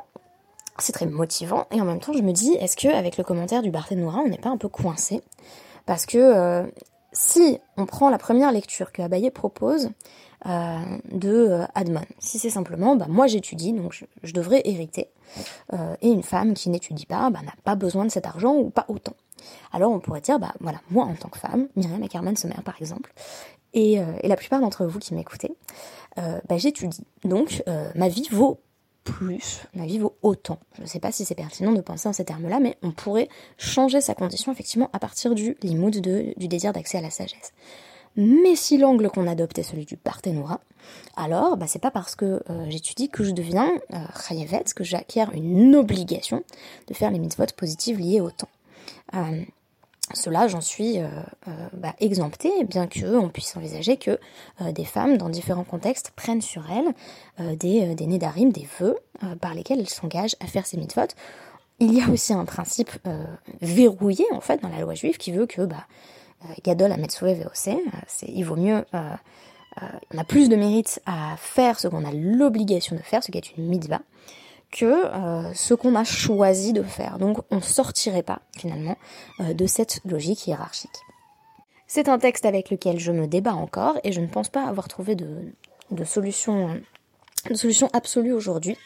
c'est 0.78 0.92
très 0.92 1.06
motivant, 1.06 1.66
et 1.70 1.80
en 1.80 1.84
même 1.84 2.00
temps, 2.00 2.12
je 2.12 2.22
me 2.22 2.32
dis, 2.32 2.52
est-ce 2.54 2.76
que 2.76 2.88
avec 2.88 3.16
le 3.16 3.24
commentaire 3.24 3.62
du 3.62 3.70
Barthénora, 3.70 4.18
on 4.18 4.28
n'est 4.28 4.38
pas 4.38 4.50
un 4.50 4.58
peu 4.58 4.68
coincé? 4.68 5.22
Parce 5.86 6.06
que 6.06 6.18
euh, 6.18 6.66
si 7.14 7.58
on 7.76 7.86
prend 7.86 8.10
la 8.10 8.18
première 8.18 8.52
lecture 8.52 8.92
que 8.92 9.00
Abaye 9.00 9.30
propose 9.30 9.90
euh, 10.46 10.78
de 11.12 11.30
euh, 11.30 11.64
Admon, 11.74 12.04
si 12.18 12.38
c'est 12.38 12.50
simplement, 12.50 12.96
bah, 12.96 13.06
moi 13.08 13.26
j'étudie, 13.26 13.72
donc 13.72 14.04
je, 14.22 14.32
devrais 14.32 14.60
hériter, 14.64 15.08
euh, 15.72 15.94
et 16.02 16.10
une 16.10 16.22
femme 16.22 16.54
qui 16.54 16.68
n'étudie 16.68 17.06
pas 17.06 17.30
bah, 17.30 17.40
n'a 17.42 17.54
pas 17.64 17.76
besoin 17.76 18.04
de 18.04 18.10
cet 18.10 18.26
argent 18.26 18.54
ou 18.54 18.68
pas 18.68 18.84
autant. 18.88 19.14
Alors 19.72 19.92
on 19.92 20.00
pourrait 20.00 20.20
dire, 20.20 20.38
bah 20.38 20.54
voilà, 20.60 20.80
moi 20.90 21.04
en 21.04 21.14
tant 21.14 21.28
que 21.28 21.38
femme, 21.38 21.68
Myriam 21.76 22.02
Ackerman 22.02 22.36
Sommer 22.36 22.62
par 22.64 22.76
exemple, 22.80 23.12
et, 23.72 23.94
et 23.94 24.28
la 24.28 24.36
plupart 24.36 24.60
d'entre 24.60 24.86
vous 24.86 25.00
qui 25.00 25.14
m'écoutez, 25.14 25.52
bah, 26.16 26.56
j'étudie. 26.56 27.04
Donc 27.24 27.64
ma 27.96 28.08
vie 28.08 28.28
vaut 28.30 28.60
plus, 29.04 29.62
ma 29.74 29.84
vie 29.84 29.98
vaut 29.98 30.16
autant. 30.22 30.58
Je 30.76 30.82
ne 30.82 30.86
sais 30.86 31.00
pas 31.00 31.12
si 31.12 31.24
c'est 31.24 31.34
pertinent 31.34 31.72
de 31.72 31.80
penser 31.80 32.08
en 32.08 32.12
ces 32.12 32.24
termes-là, 32.24 32.60
mais 32.60 32.76
on 32.82 32.92
pourrait 32.92 33.28
changer 33.58 34.00
sa 34.00 34.14
condition 34.14 34.52
effectivement 34.52 34.90
à 34.92 34.98
partir 34.98 35.34
du 35.34 35.56
limoud 35.62 36.00
du 36.00 36.48
désir 36.48 36.72
d'accès 36.72 36.98
à 36.98 37.00
la 37.00 37.10
sagesse. 37.10 37.52
Mais 38.16 38.54
si 38.54 38.78
l'angle 38.78 39.10
qu'on 39.10 39.26
adopte 39.26 39.58
est 39.58 39.64
celui 39.64 39.86
du 39.86 39.96
Parthénora, 39.96 40.60
alors 41.16 41.56
bah, 41.56 41.66
c'est 41.66 41.80
pas 41.80 41.90
parce 41.90 42.14
que 42.14 42.42
euh, 42.48 42.66
j'étudie 42.68 43.08
que 43.08 43.24
je 43.24 43.32
deviens 43.32 43.70
euh, 43.92 44.64
que 44.74 44.84
j'acquiers 44.84 45.24
une 45.34 45.74
obligation 45.74 46.44
de 46.86 46.94
faire 46.94 47.10
les 47.10 47.18
mitzvot 47.18 47.46
positives 47.56 47.98
liées 47.98 48.20
au 48.20 48.30
temps. 48.30 48.48
Euh, 49.14 49.42
cela, 50.12 50.48
j'en 50.48 50.60
suis 50.60 50.98
euh, 50.98 51.08
euh, 51.48 51.68
bah, 51.72 51.94
exemptée, 51.98 52.64
bien 52.64 52.86
qu'on 52.86 53.28
puisse 53.28 53.56
envisager 53.56 53.96
que 53.96 54.18
des 54.60 54.84
femmes, 54.84 55.16
dans 55.16 55.28
différents 55.28 55.64
contextes, 55.64 56.12
prennent 56.14 56.42
sur 56.42 56.62
elles 56.70 57.56
des, 57.56 57.94
des 57.94 58.06
nédarim, 58.06 58.52
des 58.52 58.68
vœux, 58.78 58.98
par 59.40 59.54
lesquels 59.54 59.80
elles 59.80 59.88
s'engagent 59.88 60.36
à 60.40 60.46
faire 60.46 60.66
ces 60.66 60.76
mitzvot. 60.76 61.08
Il 61.80 61.92
y 61.94 62.02
a 62.02 62.08
aussi 62.08 62.32
un 62.32 62.44
principe 62.44 62.90
verrouillé, 63.62 64.24
en 64.32 64.40
fait, 64.40 64.62
dans 64.62 64.68
la 64.68 64.78
loi 64.78 64.94
juive, 64.94 65.16
qui 65.16 65.32
veut 65.32 65.46
que, 65.46 65.62
bah, 65.62 65.86
Gadol 66.62 66.92
a 66.92 66.96
c'est 67.56 67.78
il 68.28 68.42
vaut 68.42 68.56
mieux, 68.56 68.84
on 68.92 70.18
a 70.18 70.24
plus 70.24 70.48
de 70.48 70.56
mérite 70.56 71.00
à 71.06 71.36
faire 71.38 71.80
ce 71.80 71.88
qu'on 71.88 72.04
a 72.04 72.12
l'obligation 72.12 72.94
de 72.94 73.00
faire, 73.00 73.24
ce 73.24 73.30
qui 73.30 73.38
est 73.38 73.56
une 73.56 73.66
mitzvah, 73.66 74.00
que 74.74 74.84
euh, 74.84 75.54
ce 75.54 75.72
qu'on 75.72 75.94
a 75.94 76.04
choisi 76.04 76.72
de 76.72 76.82
faire. 76.82 77.18
Donc 77.18 77.38
on 77.50 77.56
ne 77.56 77.60
sortirait 77.60 78.24
pas 78.24 78.40
finalement 78.58 78.98
euh, 79.40 79.54
de 79.54 79.66
cette 79.66 80.00
logique 80.04 80.46
hiérarchique. 80.46 80.90
C'est 81.86 82.08
un 82.08 82.18
texte 82.18 82.44
avec 82.44 82.70
lequel 82.70 82.98
je 82.98 83.12
me 83.12 83.26
débat 83.26 83.54
encore 83.54 83.98
et 84.02 84.10
je 84.10 84.20
ne 84.20 84.26
pense 84.26 84.48
pas 84.48 84.64
avoir 84.64 84.88
trouvé 84.88 85.14
de, 85.14 85.28
de 85.92 86.04
solution, 86.04 86.80
absolue 87.92 88.32
aujourd'hui. 88.32 88.76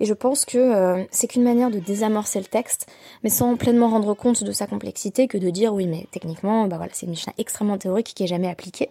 Et 0.00 0.04
je 0.04 0.14
pense 0.14 0.44
que 0.44 0.58
euh, 0.58 1.04
c'est 1.10 1.28
qu'une 1.28 1.44
manière 1.44 1.70
de 1.70 1.78
désamorcer 1.78 2.40
le 2.40 2.46
texte, 2.46 2.86
mais 3.22 3.30
sans 3.30 3.56
pleinement 3.56 3.88
rendre 3.88 4.14
compte 4.14 4.44
de 4.44 4.52
sa 4.52 4.66
complexité 4.66 5.28
que 5.28 5.38
de 5.38 5.48
dire 5.48 5.72
oui 5.72 5.86
mais 5.86 6.06
techniquement, 6.10 6.66
bah 6.66 6.76
voilà, 6.76 6.92
c'est 6.94 7.06
une 7.06 7.12
Mishnah 7.12 7.32
extrêmement 7.38 7.78
théorique 7.78 8.12
qui 8.14 8.24
est 8.24 8.26
jamais 8.26 8.50
appliquée. 8.50 8.90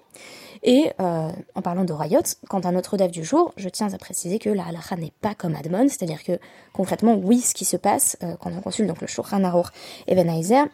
Et 0.64 0.92
euh, 1.00 1.32
en 1.56 1.62
parlant 1.62 1.84
de 1.84 1.94
Rayot, 1.94 2.22
quant 2.48 2.60
à 2.60 2.72
notre 2.72 2.96
DAF 2.98 3.12
du 3.12 3.24
jour, 3.24 3.54
je 3.58 3.68
tiens 3.68 3.92
à 3.94 3.98
préciser 3.98 4.38
que 4.38 4.50
la 4.50 4.66
halakha 4.66 4.96
n'est 4.96 5.14
pas 5.22 5.34
comme 5.34 5.56
Admon, 5.56 5.88
c'est-à-dire 5.88 6.24
que 6.24 6.40
concrètement, 6.72 7.16
oui, 7.16 7.40
ce 7.40 7.54
qui 7.54 7.66
se 7.66 7.78
passe 7.78 8.18
euh, 8.24 8.36
quand 8.40 8.52
on 8.52 8.62
consulte 8.62 8.88
donc 8.88 9.02
le 9.02 9.08
Shulchan 9.08 9.44
Aruch 9.44 9.68
et 10.08 10.16
Ben 10.16 10.30
Aizer, 10.30 10.66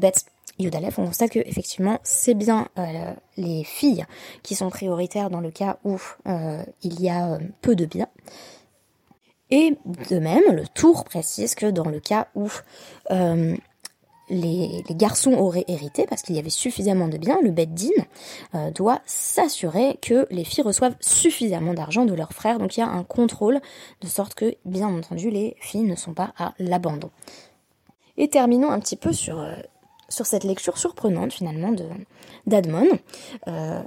Bet 0.00 0.12
Yudalef, 0.58 0.98
on 0.98 1.06
constate 1.06 1.32
que 1.32 1.38
effectivement 1.40 1.98
c'est 2.02 2.32
bien 2.32 2.68
euh, 2.78 3.12
les 3.36 3.62
filles 3.62 4.06
qui 4.42 4.54
sont 4.54 4.70
prioritaires 4.70 5.28
dans 5.28 5.40
le 5.40 5.50
cas 5.50 5.76
où 5.84 5.98
il 6.82 7.00
y 7.00 7.10
a 7.10 7.38
peu 7.60 7.76
de 7.76 7.84
biens. 7.84 8.08
Et 9.50 9.76
de 10.10 10.18
même, 10.18 10.42
le 10.50 10.66
tour 10.66 11.04
précise 11.04 11.54
que 11.54 11.66
dans 11.66 11.88
le 11.88 12.00
cas 12.00 12.28
où 12.34 12.48
les, 14.28 14.82
garçons 14.90 15.32
auraient 15.32 15.64
hérité 15.68 16.06
parce 16.08 16.22
qu'il 16.22 16.36
y 16.36 16.38
avait 16.38 16.50
suffisamment 16.50 17.08
de 17.08 17.18
biens, 17.18 17.38
le 17.42 17.50
Beddin 17.50 17.88
euh, 18.54 18.70
doit 18.70 19.00
s'assurer 19.06 19.98
que 20.02 20.26
les 20.30 20.44
filles 20.44 20.64
reçoivent 20.64 20.96
suffisamment 21.00 21.74
d'argent 21.74 22.04
de 22.04 22.14
leurs 22.14 22.32
frères. 22.32 22.58
Donc 22.58 22.76
il 22.76 22.80
y 22.80 22.82
a 22.82 22.88
un 22.88 23.04
contrôle 23.04 23.60
de 24.00 24.06
sorte 24.06 24.34
que, 24.34 24.54
bien 24.64 24.88
entendu, 24.88 25.30
les 25.30 25.56
filles 25.60 25.82
ne 25.82 25.96
sont 25.96 26.14
pas 26.14 26.32
à 26.38 26.54
l'abandon. 26.58 27.10
Et 28.16 28.28
terminons 28.28 28.70
un 28.70 28.80
petit 28.80 28.96
peu 28.96 29.12
sur 29.12 29.38
euh, 29.38 29.54
sur 30.08 30.26
cette 30.26 30.44
lecture 30.44 30.78
surprenante 30.78 31.32
finalement 31.32 31.72
d'Admon. 32.46 32.86
Euh, 33.48 33.82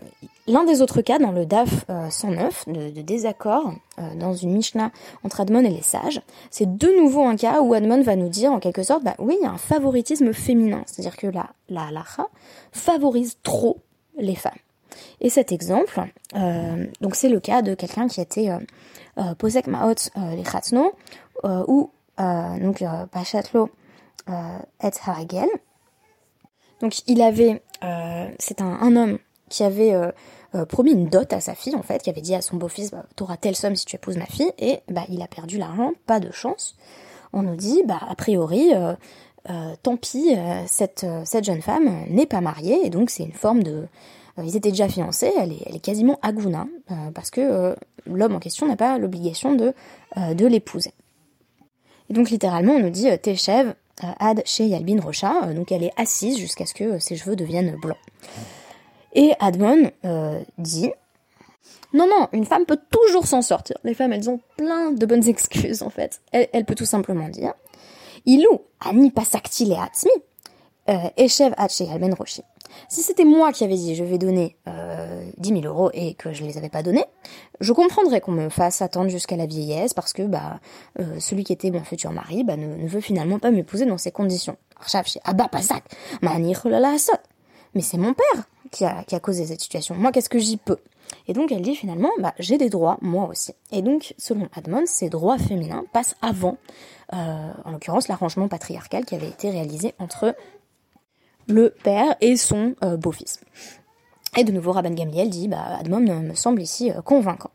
l'un 0.47 0.65
des 0.65 0.81
autres 0.81 1.01
cas 1.01 1.19
dans 1.19 1.31
le 1.31 1.45
DAF 1.45 1.85
109 2.09 2.65
euh, 2.67 2.91
de, 2.91 3.01
désaccord 3.01 3.73
euh, 3.99 4.15
dans 4.15 4.33
une 4.33 4.51
Mishnah 4.51 4.91
entre 5.23 5.41
Admon 5.41 5.63
et 5.63 5.69
les 5.69 5.81
sages, 5.81 6.21
c'est 6.51 6.77
de 6.77 6.87
nouveau 7.01 7.23
un 7.23 7.35
cas 7.35 7.61
où 7.61 7.73
Admon 7.73 8.01
va 8.01 8.15
nous 8.15 8.29
dire 8.29 8.51
en 8.51 8.59
quelque 8.59 8.83
sorte, 8.83 9.03
bah 9.03 9.15
oui, 9.19 9.37
il 9.39 9.43
y 9.43 9.47
a 9.47 9.51
un 9.51 9.57
favoritisme 9.57 10.33
féminin, 10.33 10.83
c'est-à-dire 10.85 11.17
que 11.17 11.27
la 11.27 11.49
la 11.69 11.87
halacha 11.87 12.27
favorise 12.71 13.37
trop 13.43 13.77
les 14.17 14.35
femmes. 14.35 14.51
Et 15.21 15.29
cet 15.29 15.51
exemple, 15.51 16.01
donc 16.99 17.15
c'est 17.15 17.29
le 17.29 17.39
cas 17.39 17.61
de 17.61 17.75
quelqu'un 17.75 18.07
qui 18.07 18.19
été 18.19 18.51
posek 19.37 19.67
maot 19.67 19.93
les 20.35 20.43
chatno 20.43 20.93
ou 21.43 21.91
donc 22.17 22.83
pachatlo 23.11 23.69
et 24.27 24.89
haragel 25.05 25.47
donc 26.81 26.99
il 27.07 27.21
avait, 27.21 27.61
euh, 27.83 28.27
c'est 28.39 28.61
un, 28.61 28.95
homme 28.95 29.17
qui 29.49 29.63
avait 29.63 29.93
euh, 29.93 30.11
euh, 30.55 30.65
promis 30.65 30.91
une 30.91 31.07
dot 31.07 31.31
à 31.33 31.41
sa 31.41 31.55
fille 31.55 31.75
en 31.75 31.81
fait, 31.81 32.01
qui 32.01 32.09
avait 32.09 32.21
dit 32.21 32.35
à 32.35 32.41
son 32.41 32.57
beau-fils, 32.57 32.91
bah, 32.91 33.05
t'auras 33.15 33.37
telle 33.37 33.55
somme 33.55 33.75
si 33.75 33.85
tu 33.85 33.95
épouses 33.95 34.17
ma 34.17 34.25
fille, 34.25 34.51
et 34.57 34.79
bah 34.89 35.03
il 35.09 35.21
a 35.21 35.27
perdu 35.27 35.57
l'argent, 35.57 35.91
pas 36.05 36.19
de 36.19 36.31
chance. 36.31 36.75
On 37.33 37.43
nous 37.43 37.55
dit, 37.55 37.83
bah 37.85 37.99
a 38.07 38.15
priori, 38.15 38.71
tant 39.83 39.97
pis, 39.97 40.35
cette, 40.65 41.05
cette 41.25 41.43
jeune 41.43 41.61
femme 41.61 42.05
n'est 42.09 42.25
pas 42.25 42.41
mariée, 42.41 42.79
et 42.83 42.89
donc 42.89 43.11
c'est 43.11 43.23
une 43.23 43.33
forme 43.33 43.61
de, 43.61 43.85
ils 44.43 44.55
étaient 44.55 44.71
déjà 44.71 44.89
fiancés, 44.89 45.31
elle 45.37 45.51
est, 45.51 45.61
elle 45.67 45.75
est 45.75 45.79
quasiment 45.79 46.17
aguna, 46.23 46.65
parce 47.13 47.29
que 47.29 47.75
l'homme 48.07 48.33
en 48.33 48.39
question 48.39 48.67
n'a 48.67 48.75
pas 48.75 48.97
l'obligation 48.97 49.53
de, 49.53 49.75
de 50.15 50.47
l'épouser. 50.47 50.93
Et 52.09 52.13
donc 52.13 52.29
littéralement 52.29 52.73
on 52.73 52.79
nous 52.79 52.89
dit, 52.89 53.07
chèvre 53.35 53.69
euh, 53.69 53.73
Ad 53.99 54.41
chez 54.45 54.65
Yalbin 54.65 55.01
Rocha, 55.01 55.43
euh, 55.43 55.53
donc 55.53 55.71
elle 55.71 55.83
est 55.83 55.93
assise 55.97 56.37
jusqu'à 56.37 56.65
ce 56.65 56.73
que 56.73 56.99
ses 56.99 57.15
cheveux 57.15 57.35
deviennent 57.35 57.75
blancs. 57.81 57.97
Et 59.13 59.33
Admon 59.39 59.91
euh, 60.05 60.39
dit 60.57 60.91
non, 61.93 62.07
non, 62.07 62.27
une 62.33 62.45
femme 62.45 62.65
peut 62.65 62.79
toujours 62.91 63.25
s'en 63.25 63.41
sortir. 63.41 63.77
Les 63.83 63.95
femmes, 63.95 64.13
elles 64.13 64.29
ont 64.29 64.39
plein 64.57 64.91
de 64.91 65.05
bonnes 65.05 65.27
excuses, 65.27 65.81
en 65.81 65.89
fait. 65.89 66.21
Elle, 66.31 66.65
peut 66.65 66.75
tout 66.75 66.85
simplement 66.85 67.29
dire 67.29 67.53
Ilou, 68.25 68.61
ani 68.79 69.09
pasakti 69.09 69.65
le 69.65 69.75
atzmi, 69.75 70.11
echev 71.17 71.55
chez 71.69 71.85
Yalbin 71.85 72.13
Roshi. 72.13 72.41
Si 72.87 73.01
c'était 73.01 73.25
moi 73.25 73.51
qui 73.51 73.63
avais 73.63 73.75
dit 73.75 73.95
je 73.95 74.03
vais 74.03 74.17
donner 74.17 74.55
euh, 74.67 75.23
10 75.37 75.61
000 75.61 75.61
euros 75.63 75.89
et 75.93 76.13
que 76.13 76.33
je 76.33 76.43
les 76.43 76.57
avais 76.57 76.69
pas 76.69 76.83
donnés, 76.83 77.05
je 77.59 77.73
comprendrais 77.73 78.21
qu'on 78.21 78.31
me 78.31 78.49
fasse 78.49 78.81
attendre 78.81 79.09
jusqu'à 79.09 79.35
la 79.35 79.45
vieillesse 79.45 79.93
parce 79.93 80.13
que 80.13 80.23
bah 80.23 80.59
euh, 80.99 81.19
celui 81.19 81.43
qui 81.43 81.53
était 81.53 81.71
mon 81.71 81.83
futur 81.83 82.11
mari 82.11 82.43
bah, 82.43 82.57
ne, 82.57 82.87
veut 82.87 83.01
finalement 83.01 83.39
pas 83.39 83.51
m'épouser 83.51 83.85
dans 83.85 83.97
ces 83.97 84.11
conditions. 84.11 84.57
Mais 87.75 87.81
c'est 87.81 87.97
mon 87.97 88.13
père 88.13 88.43
qui 88.71 88.85
a, 88.85 89.03
qui 89.03 89.15
a 89.15 89.19
causé 89.19 89.45
cette 89.45 89.61
situation. 89.61 89.95
Moi, 89.95 90.11
qu'est-ce 90.11 90.29
que 90.29 90.39
j'y 90.39 90.57
peux? 90.57 90.77
Et 91.27 91.33
donc, 91.33 91.51
elle 91.51 91.61
dit 91.61 91.75
finalement, 91.75 92.09
bah, 92.19 92.33
j'ai 92.39 92.57
des 92.57 92.69
droits, 92.69 92.97
moi 93.01 93.27
aussi. 93.27 93.53
Et 93.71 93.81
donc, 93.81 94.13
selon 94.17 94.47
Admon, 94.55 94.83
ces 94.85 95.09
droits 95.09 95.37
féminins 95.37 95.83
passent 95.91 96.15
avant, 96.21 96.57
euh, 97.13 97.51
en 97.65 97.71
l'occurrence, 97.71 98.07
l'arrangement 98.07 98.47
patriarcal 98.47 99.05
qui 99.05 99.15
avait 99.15 99.29
été 99.29 99.49
réalisé 99.49 99.93
entre 99.99 100.35
le 101.49 101.73
père 101.83 102.15
et 102.21 102.37
son 102.37 102.75
euh, 102.83 102.95
beau-fils. 102.95 103.41
Et 104.37 104.43
de 104.43 104.51
nouveau, 104.51 104.71
Rabban 104.71 104.91
Gamliel 104.91 105.29
dit, 105.29 105.47
bah, 105.47 105.77
Admon 105.79 105.99
me 105.99 106.35
semble 106.35 106.61
ici 106.61 106.91
euh, 106.91 107.01
convaincant. 107.01 107.51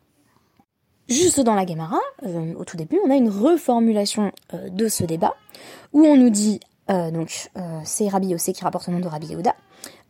Juste 1.09 1.41
dans 1.41 1.55
la 1.55 1.65
Gemara, 1.65 2.01
euh, 2.27 2.55
au 2.55 2.65
tout 2.65 2.77
début, 2.77 2.99
on 3.07 3.11
a 3.11 3.15
une 3.15 3.29
reformulation 3.29 4.33
de 4.53 4.89
ce 4.89 5.05
débat, 5.05 5.35
où 5.93 6.05
on 6.05 6.17
nous 6.17 6.31
dit, 6.31 6.61
donc 6.89 7.51
c'est 7.85 8.09
Rabbi 8.09 8.29
Yossé 8.29 8.55
qui 8.55 8.65
rapporte 8.65 8.89
au 8.89 8.93
nom 8.93 9.01
de 9.01 9.07
Rabbi 9.07 9.27
Yehuda, 9.27 9.55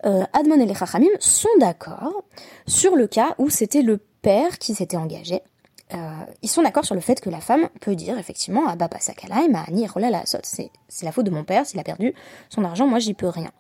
Admon 0.05 0.61
et 0.61 0.67
les 0.67 0.75
Chachamim 0.75 1.09
sont 1.19 1.49
d'accord 1.59 2.23
sur 2.69 2.95
le 2.95 3.09
cas 3.09 3.35
où 3.39 3.51
c'était 3.51 3.83
le 3.83 3.99
père 4.23 4.59
qui 4.59 4.75
s'était 4.75 4.97
engagé. 4.97 5.41
ils 6.43 6.49
sont 6.49 6.63
d'accord 6.63 6.85
sur 6.85 6.95
le 6.95 7.01
fait 7.01 7.21
que 7.21 7.31
la 7.31 7.41
femme 7.41 7.69
peut 7.81 7.97
dire 7.97 8.17
effectivement 8.17 8.69
à 8.69 8.77
Baba 8.77 9.01
Sakalai, 9.01 9.49
c'est 10.89 11.07
la 11.07 11.13
faute 11.13 11.27
de 11.27 11.31
mon 11.33 11.43
père, 11.43 11.67
s'il 11.67 11.81
a 11.81 11.85
perdu 11.85 12.15
son 12.51 12.63
argent, 12.63 12.87
moi 12.87 13.01
j'y 13.01 13.15
peux 13.15 13.29
rien. 13.29 13.51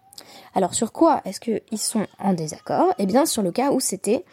Alors 0.54 0.74
sur 0.74 0.92
quoi 0.92 1.20
est-ce 1.24 1.40
qu'ils 1.40 1.78
sont 1.78 2.06
en 2.18 2.32
désaccord? 2.32 2.92
Eh 2.98 3.06
bien 3.06 3.26
sur 3.26 3.42
le 3.42 3.50
cas 3.50 3.70
où 3.72 3.80
c'était 3.80 4.24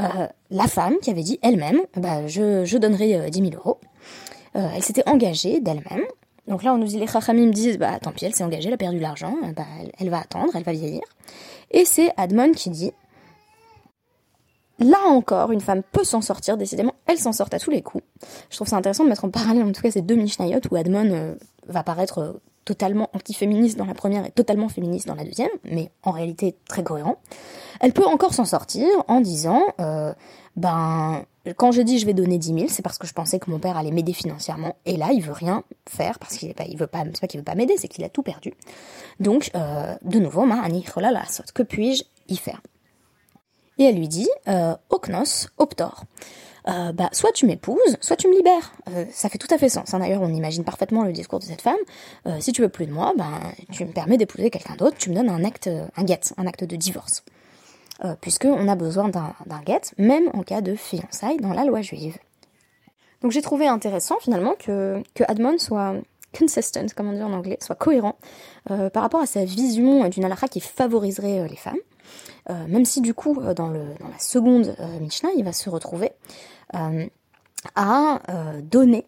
euh, 0.00 0.26
la 0.50 0.66
femme 0.66 0.96
qui 1.02 1.10
avait 1.10 1.22
dit 1.22 1.38
elle-même, 1.42 1.80
bah, 1.96 2.26
je, 2.26 2.64
je 2.64 2.78
donnerai 2.78 3.30
10 3.30 3.40
euh, 3.40 3.44
000 3.50 3.56
euros. 3.56 3.78
Euh, 4.56 4.68
elle 4.74 4.82
s'était 4.82 5.08
engagée 5.08 5.60
d'elle-même. 5.60 6.04
Donc 6.48 6.62
là 6.62 6.74
on 6.74 6.78
nous 6.78 6.86
dit, 6.86 6.98
les 6.98 7.06
chachamim 7.06 7.50
disent, 7.50 7.78
bah 7.78 7.98
tant 8.00 8.10
pis, 8.10 8.24
elle 8.24 8.34
s'est 8.34 8.42
engagée, 8.42 8.68
elle 8.68 8.74
a 8.74 8.78
perdu 8.78 8.98
l'argent, 8.98 9.34
bah, 9.54 9.64
elle, 9.98 10.10
va 10.10 10.20
attendre, 10.20 10.50
elle 10.54 10.64
va 10.64 10.72
vieillir. 10.72 11.02
Et 11.70 11.84
c'est 11.84 12.12
Admon 12.16 12.52
qui 12.52 12.70
dit, 12.70 12.92
Là 14.78 14.96
encore, 15.08 15.52
une 15.52 15.60
femme 15.60 15.82
peut 15.82 16.04
s'en 16.04 16.22
sortir, 16.22 16.56
décidément, 16.56 16.94
elle 17.04 17.18
s'en 17.18 17.32
sort 17.32 17.48
à 17.52 17.58
tous 17.58 17.70
les 17.70 17.82
coups. 17.82 18.02
Je 18.48 18.56
trouve 18.56 18.66
ça 18.66 18.76
intéressant 18.76 19.04
de 19.04 19.10
mettre 19.10 19.26
en 19.26 19.30
parallèle 19.30 19.64
en 19.64 19.72
tout 19.72 19.82
cas 19.82 19.90
ces 19.90 20.00
deux 20.00 20.14
Mishnayot 20.14 20.60
où 20.70 20.76
Admon 20.76 21.36
va 21.66 21.82
paraître 21.82 22.40
totalement 22.64 23.08
anti-féministe 23.12 23.78
dans 23.78 23.86
la 23.86 23.94
première 23.94 24.24
et 24.26 24.30
totalement 24.30 24.68
féministe 24.68 25.06
dans 25.06 25.14
la 25.14 25.24
deuxième, 25.24 25.50
mais 25.64 25.90
en 26.02 26.10
réalité 26.10 26.56
très 26.68 26.82
cohérent, 26.82 27.16
elle 27.80 27.92
peut 27.92 28.06
encore 28.06 28.34
s'en 28.34 28.44
sortir 28.44 28.86
en 29.08 29.20
disant, 29.20 29.62
euh, 29.80 30.12
ben, 30.56 31.24
quand 31.56 31.72
je 31.72 31.82
dis 31.82 31.98
je 31.98 32.06
vais 32.06 32.14
donner 32.14 32.38
10 32.38 32.54
000, 32.54 32.66
c'est 32.68 32.82
parce 32.82 32.98
que 32.98 33.06
je 33.06 33.12
pensais 33.12 33.38
que 33.38 33.50
mon 33.50 33.58
père 33.58 33.76
allait 33.76 33.90
m'aider 33.90 34.12
financièrement, 34.12 34.76
et 34.84 34.96
là, 34.96 35.10
il 35.12 35.22
veut 35.22 35.32
rien 35.32 35.64
faire, 35.88 36.18
parce 36.18 36.36
qu'il 36.36 36.54
pas, 36.54 36.64
veut 36.64 36.86
pas, 36.86 37.04
c'est 37.04 37.20
pas 37.20 37.26
qu'il 37.26 37.40
veut 37.40 37.44
pas 37.44 37.54
m'aider, 37.54 37.76
c'est 37.78 37.88
qu'il 37.88 38.04
a 38.04 38.08
tout 38.08 38.22
perdu. 38.22 38.54
Donc, 39.18 39.50
euh, 39.54 39.94
de 40.02 40.18
nouveau, 40.18 40.44
ma 40.44 40.68
là 40.68 41.10
la 41.10 41.24
que 41.54 41.62
puis-je 41.62 42.04
y 42.28 42.36
faire? 42.36 42.60
Et 43.78 43.84
elle 43.84 43.96
lui 43.96 44.08
dit, 44.08 44.28
euh, 44.48 44.76
Oknos, 44.90 45.48
Optor. 45.56 46.04
Euh, 46.68 46.92
bah, 46.92 47.08
soit 47.12 47.32
tu 47.32 47.46
m'épouses, 47.46 47.96
soit 48.00 48.16
tu 48.16 48.28
me 48.28 48.36
libères. 48.36 48.72
Euh, 48.90 49.04
ça 49.12 49.28
fait 49.28 49.38
tout 49.38 49.52
à 49.52 49.58
fait 49.58 49.68
sens. 49.68 49.94
Hein. 49.94 49.98
D'ailleurs, 49.98 50.22
on 50.22 50.32
imagine 50.32 50.64
parfaitement 50.64 51.04
le 51.04 51.12
discours 51.12 51.38
de 51.38 51.44
cette 51.44 51.62
femme. 51.62 51.78
Euh, 52.26 52.36
si 52.40 52.52
tu 52.52 52.62
veux 52.62 52.68
plus 52.68 52.86
de 52.86 52.92
moi, 52.92 53.12
ben, 53.16 53.30
tu 53.72 53.84
me 53.84 53.92
permets 53.92 54.16
d'épouser 54.16 54.50
quelqu'un 54.50 54.76
d'autre, 54.76 54.96
tu 54.98 55.10
me 55.10 55.14
donnes 55.14 55.30
un 55.30 55.44
acte, 55.44 55.68
un 55.96 56.06
get, 56.06 56.20
un 56.36 56.46
acte 56.46 56.64
de 56.64 56.76
divorce. 56.76 57.24
Puisqu'on 58.22 58.66
a 58.66 58.76
besoin 58.76 59.10
d'un 59.10 59.34
get, 59.66 59.82
même 59.98 60.30
en 60.32 60.42
cas 60.42 60.62
de 60.62 60.74
fiançailles 60.74 61.36
dans 61.36 61.52
la 61.52 61.66
loi 61.66 61.82
juive. 61.82 62.16
Donc 63.20 63.30
j'ai 63.30 63.42
trouvé 63.42 63.66
intéressant 63.68 64.16
finalement 64.22 64.54
que, 64.58 65.02
que 65.14 65.22
Admon 65.28 65.58
soit 65.58 65.96
consistent, 66.32 66.94
comme 66.94 67.10
on 67.10 67.12
dit 67.12 67.22
en 67.22 67.34
anglais, 67.34 67.58
soit 67.60 67.74
cohérent 67.74 68.16
par 68.64 69.02
rapport 69.02 69.20
à 69.20 69.26
sa 69.26 69.44
vision 69.44 70.08
d'une 70.08 70.24
halakha 70.24 70.48
qui 70.48 70.60
favoriserait 70.60 71.46
les 71.46 71.56
femmes. 71.56 71.76
Euh, 72.50 72.66
même 72.66 72.84
si 72.84 73.00
du 73.00 73.14
coup, 73.14 73.40
euh, 73.40 73.54
dans, 73.54 73.68
la 73.68 74.18
seconde 74.18 74.74
euh, 74.80 74.98
Mishnah, 74.98 75.30
il 75.36 75.44
va 75.44 75.52
se 75.52 75.70
retrouver 75.70 76.12
à 77.74 78.20
donner 78.62 79.06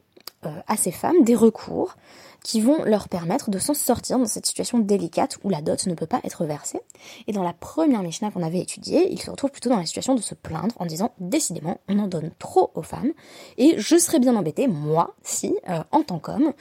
à 0.67 0.77
ces 0.77 0.91
femmes 0.91 1.23
des 1.23 1.37
recours 1.37 1.95
qui 2.43 2.61
vont 2.61 2.83
leur 2.83 3.09
permettre 3.09 3.51
de 3.51 3.59
s'en 3.61 3.73
sortir 3.73 4.19
dans 4.19 4.27
cette 4.27 4.47
situation 4.47 4.81
délicate 4.81 5.39
où 5.45 5.49
la 5.49 5.63
dot 5.63 5.87
ne 5.87 5.95
peut 5.95 6.07
pas 6.07 6.21
être 6.25 6.45
versée. 6.45 6.81
Et 7.29 7.33
dans 7.33 7.45
la 7.45 7.53
première 7.53 8.03
Mishnah 8.03 8.33
qu'on 8.33 8.43
avait 8.43 8.59
étudiée, 8.59 9.13
il 9.13 9.23
se 9.23 9.31
retrouve 9.31 9.53
plutôt 9.53 9.71
dans 9.71 9.77
la 9.77 9.87
situation 9.87 10.17
de 10.17 10.21
se 10.21 10.35
plaindre 10.35 10.75
en 10.81 10.87
disant 10.87 11.13
décidément 11.21 11.79
on 11.89 12.01
en 12.01 12.09
donne 12.09 12.33
trop 12.41 12.73
aux 12.75 12.83
femmes 12.83 13.13
et 13.59 13.77
je 13.79 13.97
serais 13.97 14.19
bien 14.19 14.35
embêtée 14.35 14.67
moi 14.67 15.15
si 15.23 15.55
en 15.93 16.03
tant 16.03 16.19
qu'homme 16.19 16.53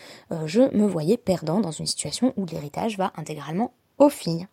je 0.45 0.61
me 0.77 0.85
voyais 0.85 1.17
perdant 1.17 1.61
dans 1.61 1.71
une 1.71 1.87
situation 1.87 2.31
où 2.37 2.45
l'héritage 2.45 2.99
va 2.99 3.11
intégralement 3.15 3.73
aux 3.97 4.09
filles. 4.09 4.47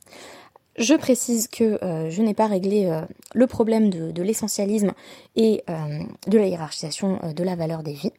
Je 0.78 0.94
précise 0.94 1.48
que 1.48 1.82
euh, 1.84 2.08
je 2.08 2.22
n'ai 2.22 2.34
pas 2.34 2.46
réglé 2.46 2.86
euh, 2.86 3.02
le 3.34 3.48
problème 3.48 3.90
de, 3.90 4.22
l'essentialisme 4.22 4.92
et 5.34 5.64
euh, 5.68 6.04
de 6.28 6.38
la 6.38 6.46
hiérarchisation 6.46 7.18
de 7.34 7.42
la 7.42 7.56
valeur 7.56 7.82
des 7.82 7.94
vies, 7.94 8.12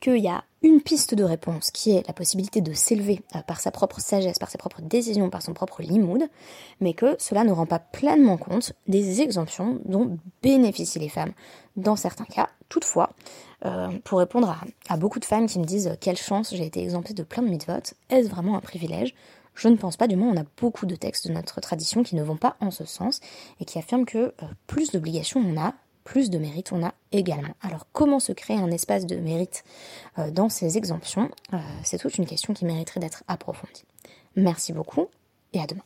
qu'il 0.00 0.16
y 0.16 0.28
a 0.28 0.42
une 0.62 0.80
piste 0.80 1.14
de 1.14 1.24
réponse 1.24 1.70
qui 1.70 1.90
est 1.90 2.06
la 2.06 2.14
possibilité 2.14 2.62
de 2.62 2.72
s'élever 2.72 3.20
par 3.46 3.60
sa 3.60 3.70
propre 3.70 4.00
sagesse, 4.00 4.38
par 4.38 4.48
ses 4.48 4.56
propres 4.56 4.80
décisions, 4.80 5.28
par 5.28 5.42
son 5.42 5.52
propre 5.52 5.82
limoud, 5.82 6.26
mais 6.80 6.94
que 6.94 7.16
cela 7.18 7.44
ne 7.44 7.52
rend 7.52 7.66
pas 7.66 7.78
pleinement 7.78 8.38
compte 8.38 8.72
des 8.88 9.20
exemptions 9.20 9.78
dont 9.84 10.16
bénéficient 10.42 10.98
les 10.98 11.10
femmes 11.10 11.32
dans 11.76 11.96
certains 11.96 12.24
cas. 12.24 12.48
Toutefois, 12.68 13.10
pour 14.04 14.18
répondre 14.18 14.56
à, 14.88 14.96
beaucoup 14.96 15.20
de 15.20 15.24
femmes 15.24 15.46
qui 15.46 15.60
me 15.60 15.64
disent 15.64 15.96
quelle 16.00 16.16
chance 16.16 16.52
j'ai 16.54 16.66
été 16.66 16.82
exemptée 16.82 17.14
de 17.14 17.22
plein 17.22 17.42
de 17.42 17.48
mitzvot, 17.48 17.94
est-ce 18.10 18.28
vraiment 18.28 18.56
un 18.56 18.60
privilège? 18.60 19.14
Je 19.56 19.68
ne 19.68 19.76
pense 19.76 19.96
pas, 19.96 20.06
du 20.06 20.16
moins 20.16 20.32
on 20.32 20.40
a 20.40 20.44
beaucoup 20.60 20.86
de 20.86 20.94
textes 20.94 21.26
de 21.26 21.32
notre 21.32 21.60
tradition 21.60 22.02
qui 22.02 22.14
ne 22.14 22.22
vont 22.22 22.36
pas 22.36 22.56
en 22.60 22.70
ce 22.70 22.84
sens 22.84 23.20
et 23.60 23.64
qui 23.64 23.78
affirment 23.78 24.06
que 24.06 24.18
euh, 24.18 24.32
plus 24.66 24.92
d'obligations 24.92 25.40
on 25.40 25.60
a, 25.60 25.74
plus 26.04 26.30
de 26.30 26.38
mérite 26.38 26.70
on 26.72 26.84
a 26.84 26.94
également. 27.10 27.54
Alors 27.62 27.86
comment 27.92 28.20
se 28.20 28.32
créer 28.32 28.58
un 28.58 28.70
espace 28.70 29.06
de 29.06 29.16
mérite 29.16 29.64
euh, 30.18 30.30
dans 30.30 30.48
ces 30.48 30.76
exemptions? 30.76 31.30
Euh, 31.52 31.58
C'est 31.82 31.98
toute 31.98 32.16
une 32.18 32.26
question 32.26 32.54
qui 32.54 32.64
mériterait 32.64 33.00
d'être 33.00 33.24
approfondie. 33.26 33.84
Merci 34.36 34.72
beaucoup 34.72 35.08
et 35.52 35.60
à 35.60 35.66
demain. 35.66 35.82